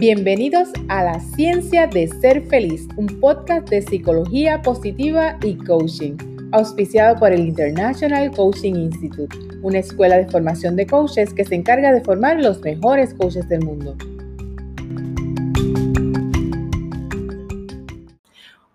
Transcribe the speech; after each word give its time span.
Bienvenidos 0.00 0.68
a 0.88 1.02
La 1.02 1.18
Ciencia 1.18 1.88
de 1.88 2.06
Ser 2.06 2.46
Feliz, 2.46 2.86
un 2.96 3.08
podcast 3.18 3.68
de 3.68 3.82
psicología 3.82 4.62
positiva 4.62 5.36
y 5.42 5.56
coaching, 5.56 6.16
auspiciado 6.52 7.18
por 7.18 7.32
el 7.32 7.40
International 7.40 8.30
Coaching 8.30 8.74
Institute, 8.74 9.36
una 9.60 9.80
escuela 9.80 10.16
de 10.18 10.28
formación 10.28 10.76
de 10.76 10.86
coaches 10.86 11.34
que 11.34 11.44
se 11.44 11.56
encarga 11.56 11.92
de 11.92 12.00
formar 12.04 12.40
los 12.40 12.60
mejores 12.60 13.12
coaches 13.12 13.48
del 13.48 13.64
mundo. 13.64 13.96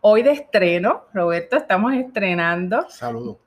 Hoy 0.01 0.23
de 0.23 0.31
estreno, 0.31 1.05
Roberto, 1.13 1.55
estamos 1.55 1.93
estrenando 1.93 2.85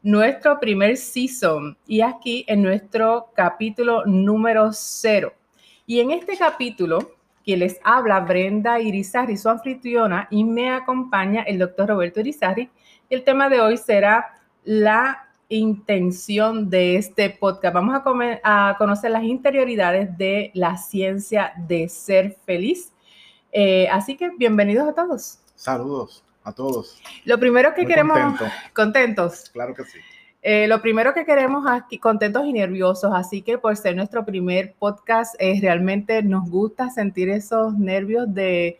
nuestro 0.02 0.58
primer 0.58 0.96
season 0.96 1.76
y 1.86 2.00
aquí 2.00 2.46
en 2.48 2.62
nuestro 2.62 3.32
capítulo 3.34 4.06
número 4.06 4.70
cero. 4.72 5.34
Y 5.84 6.00
en 6.00 6.10
este 6.10 6.38
capítulo 6.38 7.15
quien 7.46 7.60
les 7.60 7.78
habla 7.84 8.18
Brenda 8.18 8.80
Irizarri, 8.80 9.36
su 9.36 9.48
anfitriona, 9.48 10.26
y 10.32 10.42
me 10.42 10.68
acompaña 10.68 11.42
el 11.42 11.60
doctor 11.60 11.88
Roberto 11.90 12.18
Irizarri. 12.18 12.68
El 13.08 13.22
tema 13.22 13.48
de 13.48 13.60
hoy 13.60 13.76
será 13.76 14.34
la 14.64 15.28
intención 15.48 16.68
de 16.68 16.96
este 16.96 17.30
podcast. 17.30 17.72
Vamos 17.72 17.94
a, 17.94 18.70
a 18.70 18.76
conocer 18.76 19.12
las 19.12 19.22
interioridades 19.22 20.18
de 20.18 20.50
la 20.54 20.76
ciencia 20.76 21.52
de 21.56 21.88
ser 21.88 22.36
feliz. 22.44 22.92
Eh, 23.52 23.86
así 23.92 24.16
que 24.16 24.30
bienvenidos 24.36 24.88
a 24.88 24.92
todos. 24.92 25.38
Saludos 25.54 26.24
a 26.42 26.52
todos. 26.52 27.00
Lo 27.24 27.38
primero 27.38 27.72
que 27.74 27.86
queremos... 27.86 28.18
Contentos. 28.74 29.50
Claro 29.50 29.72
que 29.72 29.84
sí. 29.84 30.00
Eh, 30.48 30.68
lo 30.68 30.80
primero 30.80 31.12
que 31.12 31.24
queremos 31.24 31.66
aquí, 31.68 31.98
contentos 31.98 32.46
y 32.46 32.52
nerviosos, 32.52 33.10
así 33.12 33.42
que 33.42 33.58
por 33.58 33.76
ser 33.76 33.96
nuestro 33.96 34.24
primer 34.24 34.74
podcast, 34.78 35.34
eh, 35.40 35.58
realmente 35.60 36.22
nos 36.22 36.48
gusta 36.48 36.88
sentir 36.88 37.30
esos 37.30 37.76
nervios 37.76 38.32
de, 38.32 38.78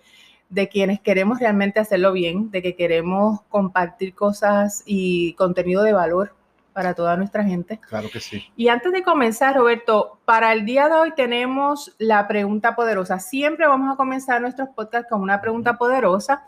de 0.49 0.69
quienes 0.69 1.01
queremos 1.01 1.41
realmente 1.41 1.81
hacerlo 1.81 2.13
bien, 2.13 2.53
de 2.53 2.63
que 2.63 2.77
queremos 2.77 3.41
compartir 3.49 4.15
cosas 4.15 4.85
y 4.87 5.33
contenido 5.33 5.83
de 5.83 5.93
valor 5.93 6.37
para 6.73 6.95
toda 6.95 7.17
nuestra 7.17 7.43
gente. 7.43 7.81
Claro 7.89 8.11
que 8.13 8.21
sí. 8.21 8.45
Y 8.55 8.69
antes 8.69 8.93
de 8.93 9.03
comenzar, 9.03 9.57
Roberto, 9.57 10.21
para 10.25 10.53
el 10.53 10.67
día 10.67 10.89
de 10.89 10.95
hoy 10.95 11.15
tenemos 11.17 11.97
la 11.99 12.29
pregunta 12.29 12.77
poderosa. 12.77 13.19
Siempre 13.19 13.67
vamos 13.67 13.93
a 13.93 13.97
comenzar 13.97 14.41
nuestros 14.41 14.69
podcasts 14.69 15.11
con 15.11 15.21
una 15.21 15.41
pregunta 15.41 15.77
poderosa. 15.77 16.45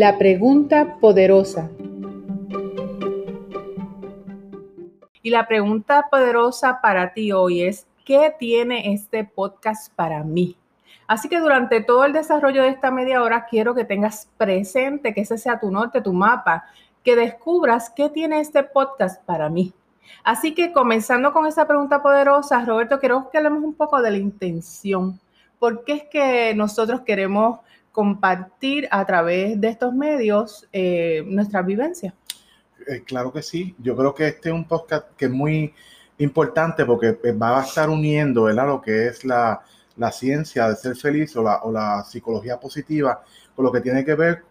La 0.00 0.16
pregunta 0.16 0.98
poderosa. 1.00 1.68
Y 5.24 5.30
la 5.30 5.48
pregunta 5.48 6.06
poderosa 6.08 6.80
para 6.80 7.12
ti 7.14 7.32
hoy 7.32 7.62
es, 7.62 7.88
¿qué 8.04 8.32
tiene 8.38 8.92
este 8.92 9.24
podcast 9.24 9.92
para 9.92 10.22
mí? 10.22 10.56
Así 11.08 11.28
que 11.28 11.40
durante 11.40 11.80
todo 11.80 12.04
el 12.04 12.12
desarrollo 12.12 12.62
de 12.62 12.68
esta 12.68 12.92
media 12.92 13.24
hora 13.24 13.46
quiero 13.50 13.74
que 13.74 13.84
tengas 13.84 14.30
presente, 14.36 15.12
que 15.12 15.22
ese 15.22 15.36
sea 15.36 15.58
tu 15.58 15.68
norte, 15.68 16.00
tu 16.00 16.12
mapa, 16.12 16.66
que 17.02 17.16
descubras 17.16 17.90
qué 17.90 18.08
tiene 18.08 18.38
este 18.38 18.62
podcast 18.62 19.20
para 19.24 19.48
mí. 19.48 19.72
Así 20.22 20.54
que 20.54 20.72
comenzando 20.72 21.32
con 21.32 21.44
esa 21.44 21.66
pregunta 21.66 22.04
poderosa, 22.04 22.64
Roberto, 22.64 23.00
quiero 23.00 23.30
que 23.30 23.38
hablemos 23.38 23.64
un 23.64 23.74
poco 23.74 24.00
de 24.00 24.12
la 24.12 24.18
intención. 24.18 25.18
¿Por 25.58 25.82
qué 25.82 25.92
es 25.94 26.02
que 26.04 26.54
nosotros 26.54 27.00
queremos 27.00 27.58
compartir 27.98 28.86
a 28.92 29.04
través 29.04 29.60
de 29.60 29.66
estos 29.66 29.92
medios 29.92 30.68
eh, 30.72 31.24
nuestra 31.26 31.62
vivencia. 31.62 32.14
Eh, 32.86 33.02
claro 33.04 33.32
que 33.32 33.42
sí. 33.42 33.74
Yo 33.80 33.96
creo 33.96 34.14
que 34.14 34.28
este 34.28 34.50
es 34.50 34.54
un 34.54 34.68
podcast 34.68 35.16
que 35.16 35.24
es 35.24 35.30
muy 35.32 35.74
importante 36.18 36.84
porque 36.84 37.18
eh, 37.24 37.32
va 37.32 37.58
a 37.58 37.64
estar 37.64 37.90
uniendo 37.90 38.44
¿verdad? 38.44 38.68
lo 38.68 38.80
que 38.80 39.08
es 39.08 39.24
la, 39.24 39.62
la 39.96 40.12
ciencia 40.12 40.68
de 40.68 40.76
ser 40.76 40.94
feliz 40.94 41.34
o 41.34 41.42
la, 41.42 41.56
o 41.64 41.72
la, 41.72 42.04
psicología 42.04 42.60
positiva 42.60 43.20
con 43.56 43.64
lo 43.64 43.72
que 43.72 43.80
tiene 43.80 44.04
que 44.04 44.14
ver 44.14 44.44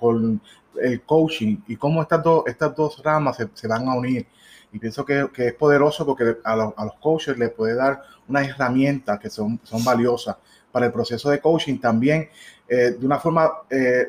con 0.00 0.40
el 0.82 1.00
coaching 1.02 1.58
y 1.68 1.76
cómo 1.76 2.02
estas, 2.02 2.20
dos 2.24 2.42
estas 2.48 2.74
dos 2.74 3.00
ramas 3.04 3.36
se, 3.36 3.48
se, 3.54 3.68
van 3.68 3.86
a 3.86 3.94
unir. 3.94 4.26
Y 4.72 4.80
pienso 4.80 5.04
que, 5.04 5.28
que 5.32 5.46
es 5.46 5.54
poderoso 5.54 6.04
porque 6.04 6.38
a, 6.42 6.52
a, 6.52 6.84
los 6.84 6.94
coaches 7.00 7.38
les 7.38 7.50
puede 7.50 7.76
dar 7.76 8.02
unas 8.26 8.48
herramientas 8.48 9.20
que 9.20 9.30
son, 9.30 9.60
son 9.62 9.84
valiosas 9.84 10.34
para 10.72 10.86
el 10.86 10.92
proceso 10.92 11.30
de 11.30 11.40
coaching. 11.40 11.78
También 11.78 12.28
eh, 12.68 12.96
de 12.98 13.06
una 13.06 13.18
forma 13.18 13.50
eh, 13.70 14.06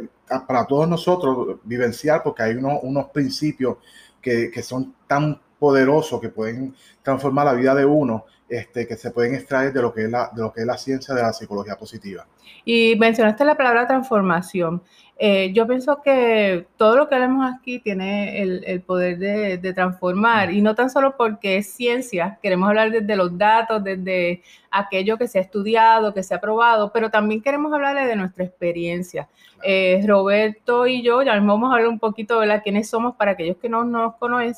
para 0.48 0.66
todos 0.66 0.88
nosotros 0.88 1.58
vivenciar, 1.64 2.22
porque 2.22 2.44
hay 2.44 2.56
unos 2.56 3.08
principios 3.08 3.78
que, 4.22 4.52
que, 4.52 4.62
son 4.62 4.96
tan 5.08 5.40
poderosos 5.58 6.20
que 6.20 6.30
pueden 6.30 6.76
transformar 7.02 7.46
la 7.46 7.54
vida 7.54 7.74
de 7.74 7.86
uno, 7.86 8.26
este, 8.50 8.88
que 8.88 8.96
se 8.96 9.12
pueden 9.12 9.36
extraer 9.36 9.72
de 9.74 9.82
lo 9.82 9.94
que 9.94 10.06
es 10.06 10.10
la, 10.10 10.30
de 10.34 10.42
lo 10.42 10.52
que 10.52 10.62
es 10.62 10.68
la 10.68 10.78
ciencia 10.78 11.14
de 11.14 11.22
la 11.22 11.34
psicología 11.34 11.76
positiva. 11.76 12.26
Y 12.66 12.96
mencionaste 12.98 13.46
la 13.46 13.56
palabra 13.56 13.88
transformación. 13.88 14.82
Eh, 15.22 15.52
yo 15.54 15.68
pienso 15.68 16.02
que 16.02 16.66
todo 16.78 16.96
lo 16.96 17.10
que 17.10 17.16
hablamos 17.16 17.52
aquí 17.54 17.80
tiene 17.80 18.42
el, 18.42 18.82
poder 18.82 19.18
de, 19.18 19.74
transformar 19.74 20.54
y 20.54 20.62
no 20.62 20.76
tan 20.76 20.90
solo 20.90 21.18
porque 21.18 21.58
es 21.58 21.74
ciencia, 21.74 22.40
queremos 22.42 22.70
hablar 22.70 22.90
desde 22.90 23.18
los 23.18 23.38
datos, 23.38 23.84
desde 23.84 24.42
aquello 24.72 25.18
que 25.18 25.28
se 25.28 25.40
ha 25.40 25.42
estudiado, 25.42 26.14
que 26.14 26.24
se 26.24 26.34
ha 26.34 26.40
probado, 26.40 26.94
pero 26.94 27.12
también 27.12 27.42
queremos 27.42 27.74
hablarle 27.74 28.06
de 28.06 28.16
nuestra 28.16 28.46
experiencia. 28.46 29.28
Eh, 29.62 30.02
Roberto 30.08 30.88
y 30.88 31.04
yo, 31.04 31.22
ya 31.22 31.38
vamos 31.38 31.70
a 31.70 31.74
hablar 31.74 31.90
un 31.90 32.00
poquito 32.00 32.40
de 32.40 32.62
quiénes 32.62 32.90
somos 32.90 33.14
para 33.18 33.32
aquellos 33.32 33.58
que 33.58 33.68
no 33.68 33.84
nos, 33.84 34.14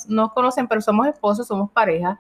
nos 0.10 0.32
conocen, 0.32 0.68
pero 0.68 0.80
somos 0.80 1.08
esposos, 1.08 1.48
somos 1.48 1.72
pareja 1.72 2.20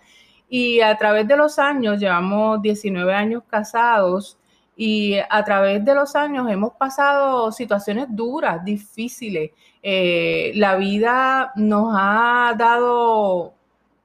y 0.53 0.81
a 0.81 0.97
través 0.97 1.25
de 1.29 1.37
los 1.37 1.57
años, 1.57 1.97
llevamos 1.97 2.61
19 2.61 3.13
años 3.13 3.41
casados, 3.49 4.37
y 4.75 5.15
a 5.29 5.45
través 5.45 5.85
de 5.85 5.95
los 5.95 6.13
años 6.13 6.49
hemos 6.49 6.73
pasado 6.73 7.53
situaciones 7.53 8.07
duras, 8.09 8.61
difíciles. 8.65 9.51
Eh, 9.81 10.51
la 10.55 10.75
vida 10.75 11.53
nos 11.55 11.93
ha 11.95 12.53
dado 12.57 13.53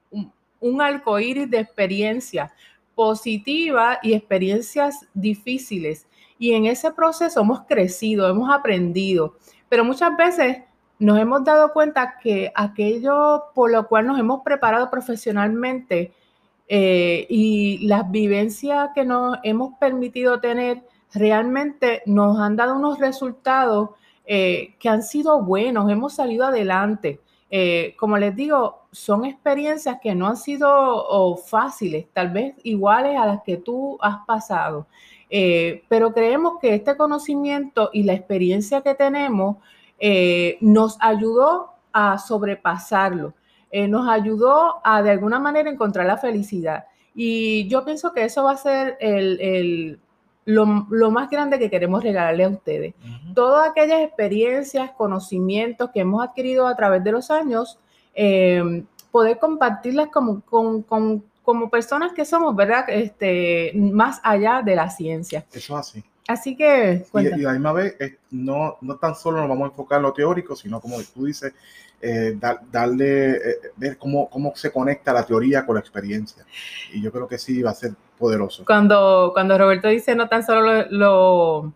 un, 0.09 0.31
un 0.61 0.81
arcoíris 0.81 1.49
de 1.49 1.59
experiencias 1.59 2.49
positivas 2.95 3.97
y 4.01 4.13
experiencias 4.13 5.05
difíciles. 5.13 6.07
Y 6.39 6.53
en 6.53 6.65
ese 6.65 6.91
proceso 6.91 7.41
hemos 7.41 7.65
crecido, 7.65 8.29
hemos 8.29 8.49
aprendido, 8.49 9.35
pero 9.67 9.83
muchas 9.83 10.15
veces 10.15 10.59
nos 10.97 11.19
hemos 11.19 11.43
dado 11.43 11.73
cuenta 11.73 12.19
que 12.21 12.53
aquello 12.55 13.45
por 13.53 13.69
lo 13.69 13.85
cual 13.89 14.07
nos 14.07 14.17
hemos 14.17 14.43
preparado 14.43 14.89
profesionalmente 14.89 16.13
eh, 16.69 17.25
y 17.29 17.87
las 17.87 18.11
vivencias 18.11 18.89
que 18.93 19.05
nos 19.05 19.37
hemos 19.43 19.73
permitido 19.79 20.41
tener 20.41 20.83
realmente 21.13 22.01
nos 22.05 22.37
han 22.39 22.57
dado 22.57 22.75
unos 22.75 22.99
resultados 22.99 23.91
eh, 24.25 24.75
que 24.79 24.89
han 24.89 25.01
sido 25.01 25.41
buenos, 25.41 25.89
hemos 25.89 26.15
salido 26.15 26.45
adelante. 26.45 27.21
Eh, 27.49 27.95
como 27.97 28.17
les 28.17 28.35
digo, 28.35 28.87
son 28.91 29.23
experiencias 29.23 29.99
que 30.01 30.13
no 30.13 30.27
han 30.27 30.35
sido 30.35 31.37
fáciles, 31.37 32.07
tal 32.11 32.31
vez 32.31 32.55
iguales 32.63 33.17
a 33.17 33.25
las 33.25 33.41
que 33.43 33.55
tú 33.55 33.97
has 34.01 34.25
pasado, 34.25 34.87
pero 35.87 36.13
creemos 36.13 36.59
que 36.59 36.73
este 36.73 36.97
conocimiento 36.97 37.89
y 37.93 38.03
la 38.03 38.13
experiencia 38.13 38.81
que 38.81 38.95
tenemos 38.95 39.57
nos 40.59 40.97
ayudó 40.99 41.71
a 41.93 42.17
sobrepasarlo. 42.17 43.33
Eh, 43.71 43.87
nos 43.87 44.07
ayudó 44.07 44.75
a 44.83 45.01
de 45.01 45.11
alguna 45.11 45.39
manera 45.39 45.69
encontrar 45.69 46.05
la 46.05 46.17
felicidad. 46.17 46.85
Y 47.13 47.67
yo 47.67 47.83
pienso 47.83 48.13
que 48.13 48.23
eso 48.23 48.43
va 48.43 48.51
a 48.51 48.57
ser 48.57 48.97
el, 48.99 49.99
lo, 50.45 50.65
más 50.65 51.29
grande 51.29 51.59
que 51.59 51.69
queremos 51.69 52.03
regalarle 52.03 52.43
a 52.43 52.49
ustedes. 52.49 52.93
Todas 53.33 53.69
aquellas 53.69 54.01
experiencias, 54.01 54.91
conocimientos 54.91 55.89
que 55.91 56.01
hemos 56.01 56.23
adquirido 56.23 56.67
a 56.67 56.75
través 56.75 57.03
de 57.03 57.11
los 57.11 57.31
años, 57.31 57.79
eh, 58.13 58.83
poder 59.11 59.39
compartirlas 59.39 60.09
como, 60.09 60.41
como 60.41 61.69
personas 61.69 62.13
que 62.13 62.23
somos, 62.23 62.55
¿verdad? 62.55 62.85
Este, 62.87 63.71
más 63.75 64.21
allá 64.23 64.61
de 64.63 64.75
la 64.75 64.89
ciencia. 64.89 65.45
Eso 65.51 65.73
es 65.73 65.79
así. 65.79 66.03
Así 66.27 66.55
que... 66.55 67.05
Y, 67.13 67.41
y, 67.41 67.45
a 67.45 67.47
la 67.47 67.53
misma 67.53 67.73
vez, 67.73 67.95
no, 68.31 68.77
no 68.81 68.97
tan 68.97 69.15
solo 69.15 69.39
nos 69.39 69.49
vamos 69.49 69.69
a 69.69 69.71
enfocar 69.71 69.97
en 69.97 70.03
lo 70.03 70.13
teórico, 70.13 70.55
sino 70.55 70.81
como 70.81 70.97
tú 71.01 71.25
dices, 71.25 71.53
eh, 71.99 72.37
darle, 72.69 73.31
eh, 73.31 73.55
ver 73.75 73.97
cómo, 73.97 74.29
cómo 74.29 74.53
se 74.55 74.71
conecta 74.71 75.11
la 75.11 75.25
teoría 75.25 75.65
con 75.65 75.75
la 75.75 75.81
experiencia. 75.81 76.45
Y 76.93 77.01
yo 77.01 77.11
creo 77.11 77.27
que 77.27 77.39
sí 77.39 77.63
va 77.63 77.71
a 77.71 77.73
ser 77.73 77.93
poderoso. 78.19 78.65
Cuando, 78.65 79.31
cuando 79.33 79.57
Roberto 79.57 79.87
dice 79.87 80.13
no 80.13 80.29
tan 80.29 80.45
solo 80.45 80.85
lo, 80.91 81.73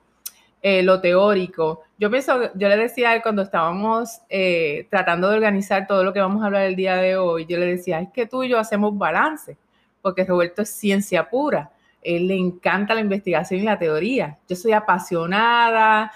eh, 0.61 0.83
lo, 0.83 1.01
teórico, 1.01 1.81
yo 1.97 2.11
pienso, 2.11 2.53
yo 2.53 2.69
le 2.69 2.77
decía 2.77 3.09
a 3.09 3.15
él 3.15 3.23
cuando 3.23 3.41
estábamos 3.41 4.19
tratando 4.91 5.27
de 5.29 5.37
organizar 5.37 5.87
todo 5.87 6.03
lo 6.03 6.13
que 6.13 6.19
vamos 6.19 6.43
a 6.43 6.47
hablar 6.47 6.65
el 6.65 6.75
día 6.75 6.97
de 6.97 7.17
hoy, 7.17 7.47
yo 7.47 7.57
le 7.57 7.65
decía, 7.65 7.99
es 7.99 8.09
que 8.11 8.27
tú 8.27 8.43
y 8.43 8.49
yo 8.49 8.59
hacemos 8.59 8.95
balance, 8.95 9.57
porque 10.03 10.23
Roberto 10.23 10.61
es 10.61 10.69
ciencia 10.69 11.27
pura 11.29 11.71
él 12.01 12.27
le 12.27 12.35
encanta 12.35 12.95
la 12.95 13.01
investigación 13.01 13.59
y 13.59 13.63
la 13.63 13.77
teoría. 13.77 14.39
Yo 14.47 14.55
soy 14.55 14.71
apasionada, 14.71 16.11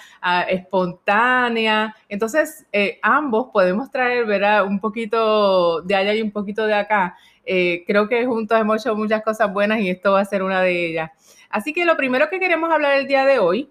espontánea. 0.49 1.95
Entonces, 2.09 2.65
eh, 2.71 2.99
ambos 3.01 3.49
podemos 3.53 3.91
traer, 3.91 4.25
¿verdad? 4.25 4.65
Un 4.65 4.79
poquito 4.79 5.81
de 5.81 5.95
allá 5.95 6.13
y 6.13 6.21
un 6.21 6.31
poquito 6.31 6.65
de 6.65 6.73
acá. 6.73 7.15
Eh, 7.45 7.83
creo 7.85 8.09
que 8.09 8.25
juntos 8.25 8.59
hemos 8.59 8.81
hecho 8.81 8.95
muchas 8.95 9.21
cosas 9.21 9.53
buenas 9.53 9.79
y 9.79 9.89
esto 9.89 10.13
va 10.13 10.21
a 10.21 10.25
ser 10.25 10.41
una 10.41 10.61
de 10.61 10.89
ellas. 10.89 11.11
Así 11.49 11.73
que 11.73 11.85
lo 11.85 11.95
primero 11.95 12.29
que 12.29 12.39
queremos 12.39 12.71
hablar 12.71 12.97
el 12.97 13.07
día 13.07 13.25
de 13.25 13.39
hoy, 13.39 13.69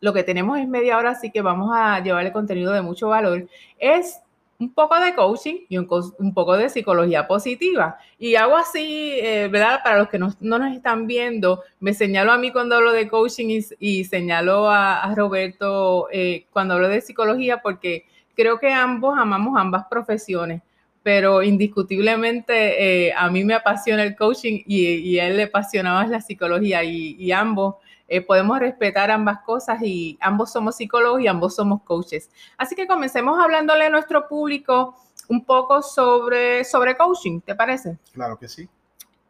lo 0.00 0.12
que 0.12 0.22
tenemos 0.22 0.58
es 0.58 0.68
media 0.68 0.98
hora, 0.98 1.10
así 1.10 1.30
que 1.30 1.42
vamos 1.42 1.70
a 1.74 2.00
llevarle 2.00 2.32
contenido 2.32 2.72
de 2.72 2.82
mucho 2.82 3.08
valor, 3.08 3.46
es 3.78 4.20
un 4.62 4.72
poco 4.72 4.98
de 5.00 5.14
coaching 5.14 5.66
y 5.68 5.76
un, 5.76 5.86
poco 6.34 6.56
de 6.56 6.68
psicología 6.68 7.26
positiva. 7.26 7.98
Y 8.18 8.36
hago 8.36 8.56
así, 8.56 9.18
eh, 9.20 9.48
¿verdad? 9.50 9.80
Para 9.82 9.98
los 9.98 10.08
que 10.08 10.18
no, 10.18 10.32
nos 10.40 10.72
están 10.72 11.06
viendo, 11.06 11.62
me 11.80 11.94
señalo 11.94 12.32
a 12.32 12.38
mí 12.38 12.52
cuando 12.52 12.76
hablo 12.76 12.92
de 12.92 13.08
coaching 13.08 13.60
y, 13.80 14.04
señalo 14.04 14.70
a, 14.70 15.12
Roberto 15.16 16.08
eh, 16.12 16.46
cuando 16.52 16.74
hablo 16.74 16.88
de 16.88 17.00
psicología, 17.00 17.60
porque 17.60 18.06
creo 18.36 18.58
que 18.60 18.72
ambos 18.72 19.18
amamos 19.18 19.58
ambas 19.58 19.86
profesiones, 19.90 20.62
pero 21.02 21.42
indiscutiblemente 21.42 23.08
eh, 23.08 23.12
a 23.16 23.28
mí 23.30 23.44
me 23.44 23.54
apasiona 23.54 24.04
el 24.04 24.14
coaching 24.14 24.62
y, 24.64 25.18
a 25.18 25.26
él 25.26 25.36
le 25.36 25.44
apasionaba 25.44 26.06
la 26.06 26.20
psicología 26.20 26.84
y 26.84 27.32
ambos 27.32 27.74
eh, 28.08 28.20
podemos 28.20 28.58
respetar 28.58 29.10
ambas 29.10 29.40
cosas 29.42 29.82
y 29.82 30.18
ambos 30.20 30.52
somos 30.52 30.76
psicólogos 30.76 31.20
y 31.20 31.26
ambos 31.26 31.54
somos 31.54 31.82
coaches. 31.82 32.30
Así 32.56 32.74
que 32.74 32.86
comencemos 32.86 33.38
hablándole 33.38 33.86
a 33.86 33.90
nuestro 33.90 34.28
público 34.28 34.96
un 35.28 35.44
poco 35.44 35.82
sobre, 35.82 36.64
sobre 36.64 36.96
coaching, 36.96 37.40
¿te 37.40 37.54
parece? 37.54 37.98
Claro 38.12 38.38
que 38.38 38.48
sí. 38.48 38.68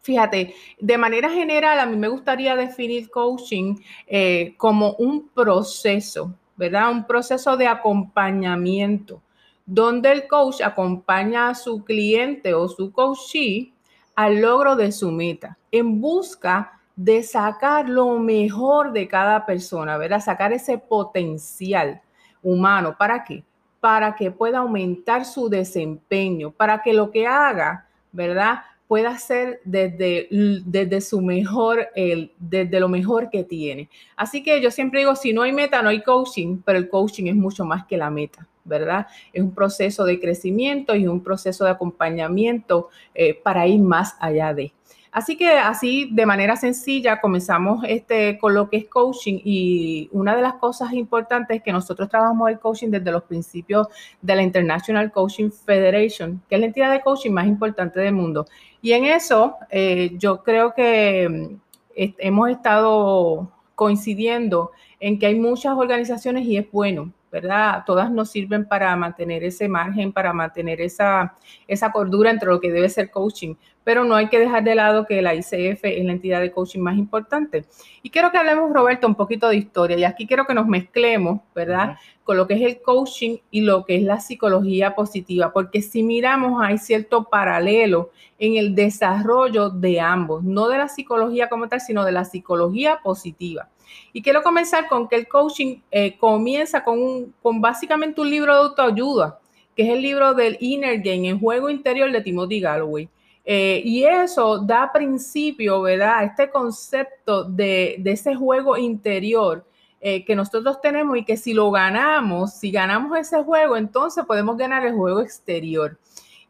Fíjate, 0.03 0.55
de 0.81 0.99
manera 0.99 1.31
general, 1.31 1.79
a 1.79 1.87
mí 1.87 1.97
me 1.97 2.09
gustaría 2.09 2.57
definir 2.57 3.09
coaching 3.09 3.77
eh, 4.09 4.55
como 4.57 4.95
un 4.95 5.29
proceso, 5.29 6.35
¿verdad? 6.57 6.91
Un 6.91 7.07
proceso 7.07 7.57
de 7.57 7.69
acompañamiento, 7.69 9.23
donde 9.65 10.11
el 10.11 10.27
coach 10.27 10.61
acompaña 10.61 11.51
a 11.51 11.55
su 11.55 11.85
cliente 11.85 12.53
o 12.53 12.69
su 12.69 12.91
coachee 12.91 13.73
al 14.17 14.41
logro 14.41 14.75
de 14.75 14.91
su 14.91 15.13
meta, 15.13 15.57
en 15.71 16.01
busca 16.01 16.81
de 16.97 17.23
sacar 17.23 17.89
lo 17.89 18.19
mejor 18.19 18.93
de 18.93 19.09
cada 19.09 19.47
persona, 19.47 19.97
¿verdad? 19.97 20.21
Sacar 20.21 20.53
ese 20.53 20.79
potencial 20.79 22.01
humano. 22.43 22.97
¿Para 22.99 23.25
qué? 23.25 23.45
Para 23.81 24.15
que 24.15 24.31
pueda 24.31 24.59
aumentar 24.59 25.25
su 25.25 25.49
desempeño, 25.49 26.51
para 26.51 26.83
que 26.83 26.93
lo 26.93 27.11
que 27.11 27.27
haga, 27.27 27.87
¿verdad? 28.13 28.63
Pueda 28.87 29.17
ser 29.19 29.61
desde, 29.65 30.29
desde 30.31 31.01
su 31.01 31.23
mejor, 31.23 31.89
el, 31.95 32.33
desde 32.39 32.79
lo 32.79 32.89
mejor 32.89 33.31
que 33.31 33.43
tiene. 33.43 33.89
Así 34.17 34.43
que 34.43 34.61
yo 34.61 34.71
siempre 34.71 35.01
digo, 35.01 35.17
si 35.17 35.33
no 35.33 35.43
hay 35.43 35.53
meta, 35.53 35.83
no 35.83 35.89
hay 35.89 36.03
coaching, 36.03 36.59
pero 36.65 36.79
el 36.79 36.89
coaching 36.89 37.27
es 37.27 37.35
mucho 37.35 37.65
más 37.65 37.87
que 37.87 37.97
la 37.97 38.11
meta. 38.11 38.47
¿verdad? 38.65 39.07
Es 39.33 39.43
un 39.43 39.55
proceso 39.55 40.05
de 40.05 40.21
crecimiento 40.21 40.95
y 40.95 41.07
un 41.07 41.23
proceso 41.23 41.65
de 41.65 41.71
acompañamiento 41.71 42.91
eh, 43.15 43.35
para 43.35 43.67
ir 43.67 43.81
más 43.81 44.17
allá 44.21 44.55
de. 44.55 44.73
Así 45.13 45.37
que 45.37 45.51
así 45.51 46.09
de 46.11 46.25
manera 46.25 46.57
sencilla 46.57 47.21
comenzamos 47.21 47.85
este, 47.87 48.39
con 48.39 48.55
lo 48.55 48.71
que 48.71 48.79
es 48.79 48.89
coaching 48.89 49.41
y 49.45 50.09
una 50.11 50.35
de 50.35 50.41
las 50.41 50.55
cosas 50.55 50.95
importantes 50.95 51.59
es 51.59 51.63
que 51.63 51.71
nosotros 51.71 52.09
trabajamos 52.09 52.49
el 52.49 52.59
coaching 52.59 52.89
desde 52.89 53.13
los 53.13 53.25
principios 53.25 53.89
de 54.23 54.37
la 54.37 54.43
International 54.43 55.13
Coaching 55.13 55.51
Federation, 55.51 56.43
que 56.49 56.55
es 56.55 56.61
la 56.63 56.67
entidad 56.67 56.91
de 56.91 57.03
coaching 57.03 57.31
más 57.31 57.47
importante 57.47 58.01
del 58.01 58.15
mundo. 58.15 58.47
Y 58.81 58.93
en 58.93 59.05
eso 59.05 59.57
eh, 59.69 60.13
yo 60.17 60.43
creo 60.43 60.73
que 60.73 61.29
mm, 61.29 61.57
hemos 61.95 62.49
estado 62.49 63.53
coincidiendo 63.75 64.71
en 64.99 65.19
que 65.19 65.27
hay 65.27 65.39
muchas 65.39 65.77
organizaciones 65.77 66.47
y 66.47 66.57
es 66.57 66.71
bueno 66.73 67.13
¿verdad? 67.33 67.83
Todas 67.87 68.13
nos 68.13 68.31
sirven 68.31 68.67
para 68.67 68.95
mantener 68.95 69.43
ese 69.43 69.67
margen, 69.67 70.13
para 70.13 70.35
mantener 70.35 70.83
esa, 70.83 71.35
esa 71.67 71.91
cordura 71.91 72.31
entre 72.31 72.51
lo 72.51 72.61
que 72.61 72.71
debe 72.71 72.91
ser 72.91 73.11
coaching, 73.11 73.55
pero 73.85 74.05
no 74.05 74.15
hay 74.15 74.29
que 74.29 74.39
dejar 74.39 74.63
de 74.63 74.75
lado 74.75 75.07
que 75.07 75.23
la 75.23 75.35
ICF 75.35 75.83
es 75.83 76.05
la 76.05 76.13
entidad 76.13 76.41
de 76.43 76.53
coaching 76.53 76.81
más 76.81 76.99
importante. 76.99 77.65
Y 78.03 78.11
quiero 78.11 78.31
que 78.31 78.37
hablemos, 78.37 78.71
Roberto, 78.71 79.07
un 79.07 79.15
poquito 79.15 79.49
de 79.49 79.57
historia, 79.57 79.97
y 79.97 80.05
aquí 80.05 80.27
quiero 80.27 80.45
que 80.45 80.53
nos 80.53 80.67
mezclemos, 80.67 81.41
¿verdad? 81.55 81.97
Con 82.23 82.37
lo 82.37 82.47
que 82.47 82.55
es 82.55 82.61
el 82.61 82.83
coaching 82.83 83.39
y 83.51 83.63
lo 83.63 83.87
que 83.87 83.97
es 83.97 84.03
la 84.03 84.21
psicología 84.21 84.95
positiva, 84.95 85.53
porque 85.55 85.81
si 85.81 86.03
miramos 86.03 86.63
hay 86.63 86.77
cierto 86.77 87.25
paralelo 87.25 88.11
en 88.39 88.57
el 88.57 88.75
desarrollo 88.75 89.71
de 89.71 90.01
ambos, 90.01 90.45
no 90.45 90.69
de 90.69 90.77
la 90.79 90.89
psicología 90.89 91.49
como 91.49 91.69
tal, 91.69 91.81
sino 91.81 92.05
de 92.05 92.13
la 92.13 92.27
psicología 92.27 93.01
positiva. 93.03 93.69
Y 94.13 94.23
quiero 94.23 94.43
comenzar 94.43 94.89
con 94.89 95.09
que 95.09 95.17
el 95.17 95.29
coaching 95.29 95.79
eh, 95.91 96.17
comienza 96.19 96.85
con, 96.85 97.35
con 97.43 97.61
básicamente 97.61 98.21
un 98.21 98.31
libro 98.31 98.55
de 98.55 98.61
autoayuda, 98.61 99.39
que 99.77 99.85
es 99.85 99.89
el 99.91 100.03
libro 100.03 100.35
del 100.35 100.57
Inner 100.61 100.99
Game, 100.99 101.29
en 101.29 101.41
juego 101.41 101.71
interior 101.71 102.11
de 102.11 102.21
Timothy 102.21 102.61
Galloway. 102.61 103.09
Eh, 103.45 103.83
y 103.85 104.05
eso 104.05 104.59
da 104.59 104.91
principio, 104.93 105.83
¿verdad? 105.83 106.19
A 106.19 106.25
este 106.25 106.51
concepto 106.51 107.45
de, 107.45 107.97
de 107.99 108.13
ese 108.13 108.35
juego 108.35 108.77
interior 108.77 109.65
eh, 110.05 110.25
que 110.25 110.35
nosotros 110.35 110.81
tenemos 110.81 111.17
y 111.17 111.25
que 111.25 111.37
si 111.37 111.53
lo 111.53 111.71
ganamos, 111.71 112.55
si 112.55 112.73
ganamos 112.73 113.17
ese 113.17 113.43
juego, 113.45 113.77
entonces 113.77 114.25
podemos 114.27 114.57
ganar 114.57 114.85
el 114.85 114.95
juego 114.95 115.21
exterior. 115.21 115.97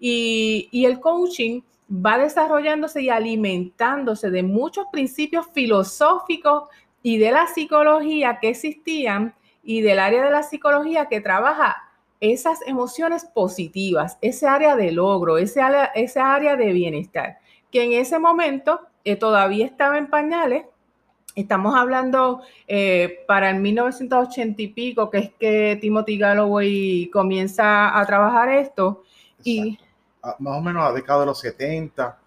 Y, 0.01 0.69
y 0.71 0.87
el 0.87 1.01
coaching 1.01 1.61
va 1.91 2.17
desarrollándose 2.17 3.03
y 3.03 3.11
alimentándose 3.11 4.31
de 4.31 4.43
muchos 4.43 4.87
principios 4.91 5.47
filosóficos 5.53 6.65
y 7.03 7.19
de 7.19 7.33
la 7.33 7.47
psicología 7.47 8.39
que 8.41 8.51
existían 8.51 9.35
y 9.63 9.81
del 9.81 9.99
área 9.99 10.25
de 10.25 10.31
la 10.31 10.43
psicología 10.43 11.07
que 11.07 11.21
trabaja 11.21 11.89
esas 12.21 12.61
emociones 12.67 13.25
positivas, 13.25 14.17
ese 14.21 14.47
área 14.47 14.77
de 14.77 14.93
logro, 14.93 15.39
ese 15.39 15.61
área, 15.61 15.93
área 16.17 16.57
de 16.57 16.73
bienestar, 16.73 17.39
que 17.71 17.83
en 17.83 17.93
ese 17.93 18.19
momento 18.19 18.81
eh, 19.05 19.17
todavía 19.17 19.67
estaba 19.67 19.99
en 19.99 20.07
pañales. 20.07 20.65
Estamos 21.35 21.75
hablando 21.75 22.43
eh, 22.69 23.25
para 23.27 23.51
el 23.51 23.61
1980 23.61 24.63
y 24.63 24.69
pico, 24.69 25.11
que 25.11 25.19
es 25.19 25.31
que 25.33 25.79
Timothy 25.81 26.19
Galloway 26.19 27.11
comienza 27.11 27.99
a 27.99 28.07
trabajar 28.07 28.51
esto. 28.51 29.03
Y 29.43 29.79
más 30.39 30.59
o 30.59 30.61
menos 30.61 30.83
a 30.83 30.91
la 30.91 30.95
década 30.95 31.21
de 31.21 31.27
los 31.27 31.41
70, 31.41 32.19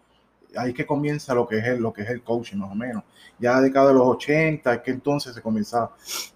ahí 0.58 0.74
que 0.74 0.86
comienza 0.86 1.34
lo 1.34 1.48
que 1.48 1.58
es 1.58 1.66
el, 1.66 1.80
lo 1.80 1.94
que 1.94 2.04
es 2.04 2.10
el 2.10 2.22
coaching, 2.22 2.58
más 2.58 2.72
o 2.72 2.76
menos. 2.76 3.04
Ya 3.40 3.52
a 3.52 3.56
la 3.56 3.62
década 3.62 3.90
de 3.90 3.96
los 3.96 4.08
80 4.08 4.74
es 4.74 4.82
que 4.82 4.92
entonces 4.92 5.36
se 5.36 5.42
comienza 5.42 5.92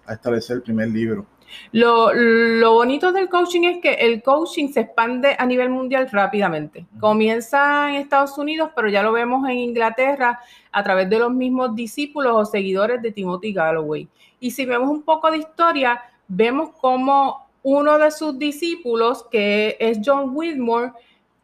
a 0.06 0.12
establecer 0.12 0.56
el 0.56 0.62
primer 0.62 0.88
libro. 0.88 1.26
Lo, 1.72 2.12
lo, 2.12 2.74
bonito 2.74 3.12
del 3.12 3.28
coaching 3.28 3.62
es 3.64 3.80
que 3.80 3.94
el 3.94 4.22
coaching 4.22 4.68
se 4.68 4.80
expande 4.80 5.34
a 5.38 5.46
nivel 5.46 5.70
mundial 5.70 6.08
rápidamente. 6.10 6.86
Comienza 7.00 7.90
en 7.90 7.96
Estados 7.96 8.38
Unidos, 8.38 8.70
pero 8.74 8.88
ya 8.88 9.02
lo 9.02 9.12
vemos 9.12 9.48
en 9.48 9.58
Inglaterra 9.58 10.40
a 10.70 10.82
través 10.82 11.10
de 11.10 11.18
los 11.18 11.32
mismos 11.32 11.74
discípulos 11.74 12.32
o 12.36 12.44
seguidores 12.44 13.02
de 13.02 13.12
Timothy 13.12 13.52
Galloway. 13.52 14.08
Y 14.38 14.52
si 14.52 14.64
vemos 14.64 14.90
un 14.90 15.02
poco 15.02 15.30
de 15.30 15.38
historia, 15.38 16.00
vemos 16.28 16.70
como 16.80 17.50
uno 17.62 17.98
de 17.98 18.10
sus 18.10 18.38
discípulos, 18.38 19.26
que 19.30 19.76
es 19.78 19.98
John 20.04 20.30
Whitmore, 20.32 20.92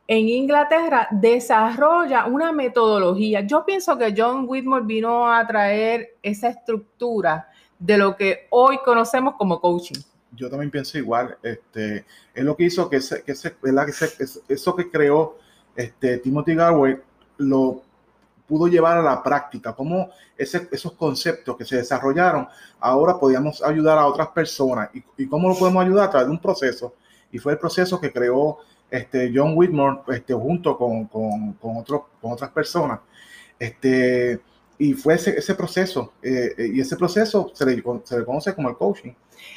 en 0.09 0.29
Inglaterra 0.29 1.09
desarrolla 1.11 2.27
una 2.27 2.53
metodología. 2.53 3.41
Yo 3.41 3.65
pienso 3.65 3.99
que 3.99 4.15
John 4.17 4.45
Whitmore 4.47 4.85
vino 4.85 5.31
a 5.31 5.45
traer 5.47 6.17
esa 6.23 6.49
estructura 6.49 7.49
de 7.79 7.99
lo 7.99 8.17
que 8.17 8.47
hoy 8.51 8.79
conocemos 8.85 9.35
como 9.37 9.61
coaching. 9.61 10.01
Yo 10.33 10.49
también 10.49 10.71
pienso 10.71 10.99
igual. 10.99 11.37
Este, 11.43 12.05
es 12.35 12.45
lo 12.45 12.57
que 12.57 12.65
hizo 12.65 12.89
que, 12.89 12.97
ese, 12.97 13.23
que, 13.23 13.33
eso 14.49 14.77
que 14.77 14.91
creó 14.91 15.39
este, 15.75 16.19
Timothy 16.19 16.55
Garway 16.55 16.99
lo 17.39 17.83
pudo 18.47 18.69
llevar 18.69 18.99
a 18.99 19.03
la 19.03 19.23
práctica, 19.25 19.75
cómo 19.75 20.11
ese, 20.39 20.69
esos 20.71 20.93
conceptos 20.93 21.57
que 21.57 21.65
se 21.65 21.79
desarrollaron 21.79 22.47
ahora 22.79 23.19
podíamos 23.19 23.61
ayudar 23.61 23.99
a 23.99 24.07
otras 24.07 24.29
personas 24.29 24.89
y, 24.95 25.03
y 25.17 25.27
cómo 25.27 25.49
lo 25.49 25.59
podemos 25.59 25.85
ayudar 25.85 26.07
a 26.07 26.11
través 26.11 26.29
de 26.29 26.33
un 26.33 26.41
proceso. 26.41 26.95
Y 27.33 27.39
fue 27.39 27.55
el 27.55 27.59
proceso 27.59 28.01
que 28.01 28.13
creó 28.13 28.59
este, 28.97 29.31
John 29.35 29.53
Whitmore 29.55 30.01
este, 30.09 30.35
junto 30.35 30.77
con, 30.77 31.07
con, 31.07 31.53
con, 31.55 31.85
con 31.85 32.33
otras 32.33 32.51
personas. 32.51 33.01
Este, 33.59 34.41
y 34.79 34.93
fue 34.93 35.15
ese, 35.15 35.39
ese 35.39 35.55
proceso, 35.55 36.13
eh, 36.23 36.53
eh, 36.57 36.71
y 36.75 36.81
ese 36.81 36.97
proceso 36.97 37.51
se 37.55 37.65
le, 37.65 37.83
se 38.05 38.19
le, 38.19 38.25
conoce 38.25 38.55
como 38.55 38.69
el 38.69 38.77
coaching. 38.77 39.13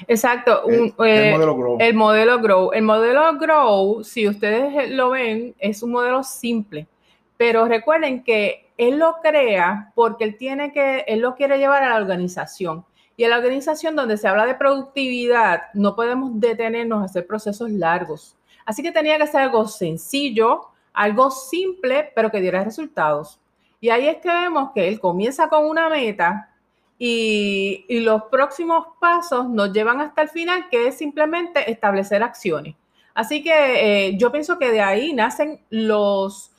Exacto, 0.08 0.68
el, 0.70 0.94
eh, 1.06 1.32
modelo 1.32 1.58
Grow. 1.58 1.78
El 1.80 1.94
modelo 1.94 2.40
Grow. 2.40 2.72
El 2.72 2.84
modelo 2.84 3.38
Grow, 3.38 4.04
si 4.04 4.28
ustedes 4.28 4.90
lo 4.92 5.12
ven, 5.12 5.56
es 5.60 5.84
un 5.84 5.92
modelo 5.92 6.24
simple, 6.24 6.88
pero 7.36 7.66
recuerden 7.66 8.24
que 8.24 8.72
él 8.78 8.98
lo 8.98 9.18
crea 9.22 9.92
porque 9.94 10.24
él 10.24 10.38
tiene 10.38 10.72
que, 10.72 11.04
él 11.08 11.20
lo 11.20 11.36
quiere 11.36 11.58
llevar 11.58 11.84
a 11.84 11.90
la 11.90 11.98
organización. 11.98 12.86
Y 13.18 13.26
en 13.26 13.32
la 13.32 13.38
organización 13.38 13.98
donde 13.98 14.16
se 14.16 14.30
habla 14.30 14.46
de 14.46 14.56
productividad, 14.56 15.64
no 15.74 15.94
podemos 15.98 16.40
detenernos 16.40 17.02
a 17.02 17.06
hacer 17.06 17.28
procesos 17.28 17.70
largos. 17.70 18.38
Así 18.70 18.84
que 18.84 18.92
tenía 18.92 19.18
que 19.18 19.26
ser 19.26 19.42
algo 19.42 19.68
sencillo, 19.68 20.68
algo 20.94 21.32
simple, 21.32 22.12
pero 22.14 22.30
que 22.30 22.40
diera 22.40 22.64
resultados. 22.64 23.40
Y 23.82 23.90
ahí 23.90 24.08
es 24.08 24.18
que 24.18 24.30
vemos 24.30 24.70
que 24.76 24.88
él 24.88 25.00
comienza 25.00 25.50
con 25.50 25.66
una 25.66 25.90
meta 25.90 26.52
y, 27.00 27.84
los 28.02 28.26
próximos 28.26 28.86
pasos 29.00 29.50
nos 29.50 29.74
llevan 29.74 30.02
hasta 30.02 30.22
el 30.22 30.30
final, 30.30 30.70
que 30.70 30.88
es 30.88 31.00
simplemente 31.00 31.72
establecer 31.72 32.22
acciones. 32.22 32.76
Así 33.16 33.42
que 33.42 34.10
eh, 34.10 34.18
yo 34.20 34.32
pienso 34.32 34.60
que 34.60 34.70
de 34.70 34.82
ahí 34.82 35.14
nacen 35.14 35.62
los, 35.72 36.52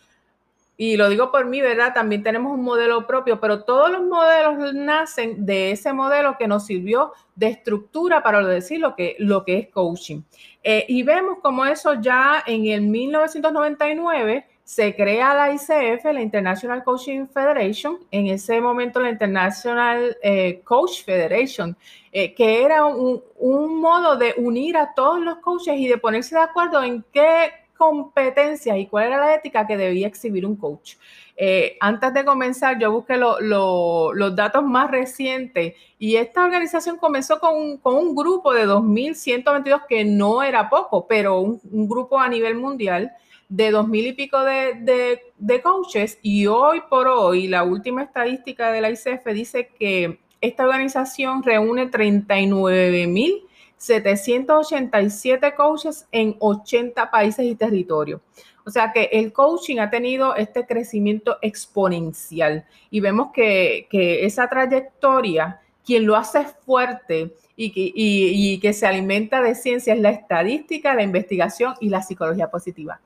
y 0.82 0.96
lo 0.96 1.10
digo 1.10 1.30
por 1.30 1.44
mí, 1.44 1.60
¿verdad? 1.60 1.92
También 1.92 2.22
tenemos 2.22 2.54
un 2.54 2.64
modelo 2.64 3.06
propio, 3.06 3.38
pero 3.38 3.64
todos 3.64 3.90
los 3.90 4.02
modelos 4.02 4.72
nacen 4.72 5.44
de 5.44 5.72
ese 5.72 5.92
modelo 5.92 6.38
que 6.38 6.49
nos 6.49 6.64
sirvió 6.64 7.12
de 7.34 7.49
estructura 7.49 8.22
para 8.22 8.42
decir 8.46 8.80
lo 8.80 8.96
que, 8.96 9.14
lo 9.18 9.44
que 9.44 9.58
es 9.58 9.68
coaching. 9.68 10.22
Eh, 10.62 10.87
y 10.88 11.02
vemos 11.02 11.37
como 11.42 11.66
eso 11.66 12.00
ya 12.00 12.42
en 12.46 12.64
el 12.64 12.80
1999 12.80 14.46
se 14.64 14.96
crea 14.96 15.34
la 15.34 15.52
ICF, 15.52 16.02
la 16.14 16.22
International 16.22 16.82
Coaching 16.82 17.26
Federation, 17.26 17.99
en 18.10 18.28
ese 18.28 18.58
momento 18.62 19.00
la 19.00 19.10
International 19.10 20.16
eh, 20.22 20.62
Coach 20.64 21.04
Federation, 21.04 21.76
eh, 22.10 22.32
que 22.32 22.62
era 22.62 22.87
un, 22.87 23.22
un, 23.37 23.80
modo 23.82 24.16
de 24.16 24.32
unir 24.38 24.78
a 24.78 24.94
todos 24.94 25.20
los 25.20 25.40
coaches 25.40 25.75
y 25.76 25.88
de 25.88 25.99
ponerse 25.99 26.37
de 26.37 26.40
acuerdo 26.40 26.82
en 26.82 27.04
qué 27.12 27.50
competencias 27.80 28.76
y 28.76 28.87
cuál 28.87 29.06
era 29.06 29.16
la 29.16 29.34
ética 29.34 29.66
que 29.66 29.78
debía 29.78 30.06
exhibir 30.06 30.44
un 30.44 30.54
coach. 30.54 30.96
Eh, 31.34 31.78
antes 31.80 32.12
de 32.12 32.26
comenzar, 32.26 32.78
yo 32.78 32.92
busqué 32.92 33.16
los 33.16 34.37
datos 34.37 34.62
más 34.62 34.90
recientes 34.90 35.76
y 35.99 36.16
esta 36.16 36.44
organización 36.44 36.99
comenzó 36.99 37.40
con 37.40 37.56
un, 37.56 37.78
con 37.78 37.94
un 37.94 38.14
grupo 38.14 38.52
de 38.52 38.66
2.122, 38.66 39.87
que 39.88 40.04
no 40.04 40.42
era 40.42 40.68
poco, 40.68 41.06
pero 41.06 41.40
un, 41.40 41.88
grupo 41.88 42.20
a 42.20 42.28
nivel 42.28 42.56
mundial 42.56 43.12
de 43.49 43.72
2.000 43.72 44.08
y 44.08 44.12
pico 44.12 44.44
de, 44.44 45.18
de, 45.38 45.62
coaches 45.62 46.18
y 46.20 46.46
hoy 46.49 46.82
por 46.90 47.08
hoy 47.08 47.49
la 47.49 47.64
última 47.64 48.02
estadística 48.02 48.70
de 48.72 48.82
la 48.82 48.90
ICF 48.90 49.25
dice 49.32 49.70
que 49.78 50.20
esta 50.42 50.64
organización 50.64 51.42
reúne 51.42 51.90
39.000 51.90 53.50
787 53.80 55.54
coaches 55.54 56.06
en 56.12 56.37
80 56.38 57.10
países 57.10 57.46
y 57.46 57.54
territorios. 57.54 58.20
O 58.66 58.70
sea 58.70 58.92
que 58.92 59.04
el 59.04 59.32
coaching 59.32 59.78
ha 59.78 59.88
tenido 59.88 60.37
este 60.37 60.66
crecimiento 60.66 61.38
exponencial 61.40 62.66
y 62.90 63.00
vemos 63.00 63.30
que, 63.32 63.88
esa 63.90 64.49
trayectoria, 64.49 65.60
quien 65.82 66.04
lo 66.04 66.14
hace 66.14 66.44
fuerte 66.44 67.34
y 67.56 67.72
que, 67.72 67.90
y 67.94 68.60
que, 68.60 68.75
se 68.75 68.87
alimenta 68.87 69.40
de 69.40 69.54
ciencia 69.54 69.94
es 69.94 70.00
la 70.00 70.10
estadística, 70.10 70.94
la 70.94 71.02
investigación 71.02 71.75
y 71.80 71.88
la 71.88 72.02
psicología 72.02 72.50
positiva. 72.50 73.00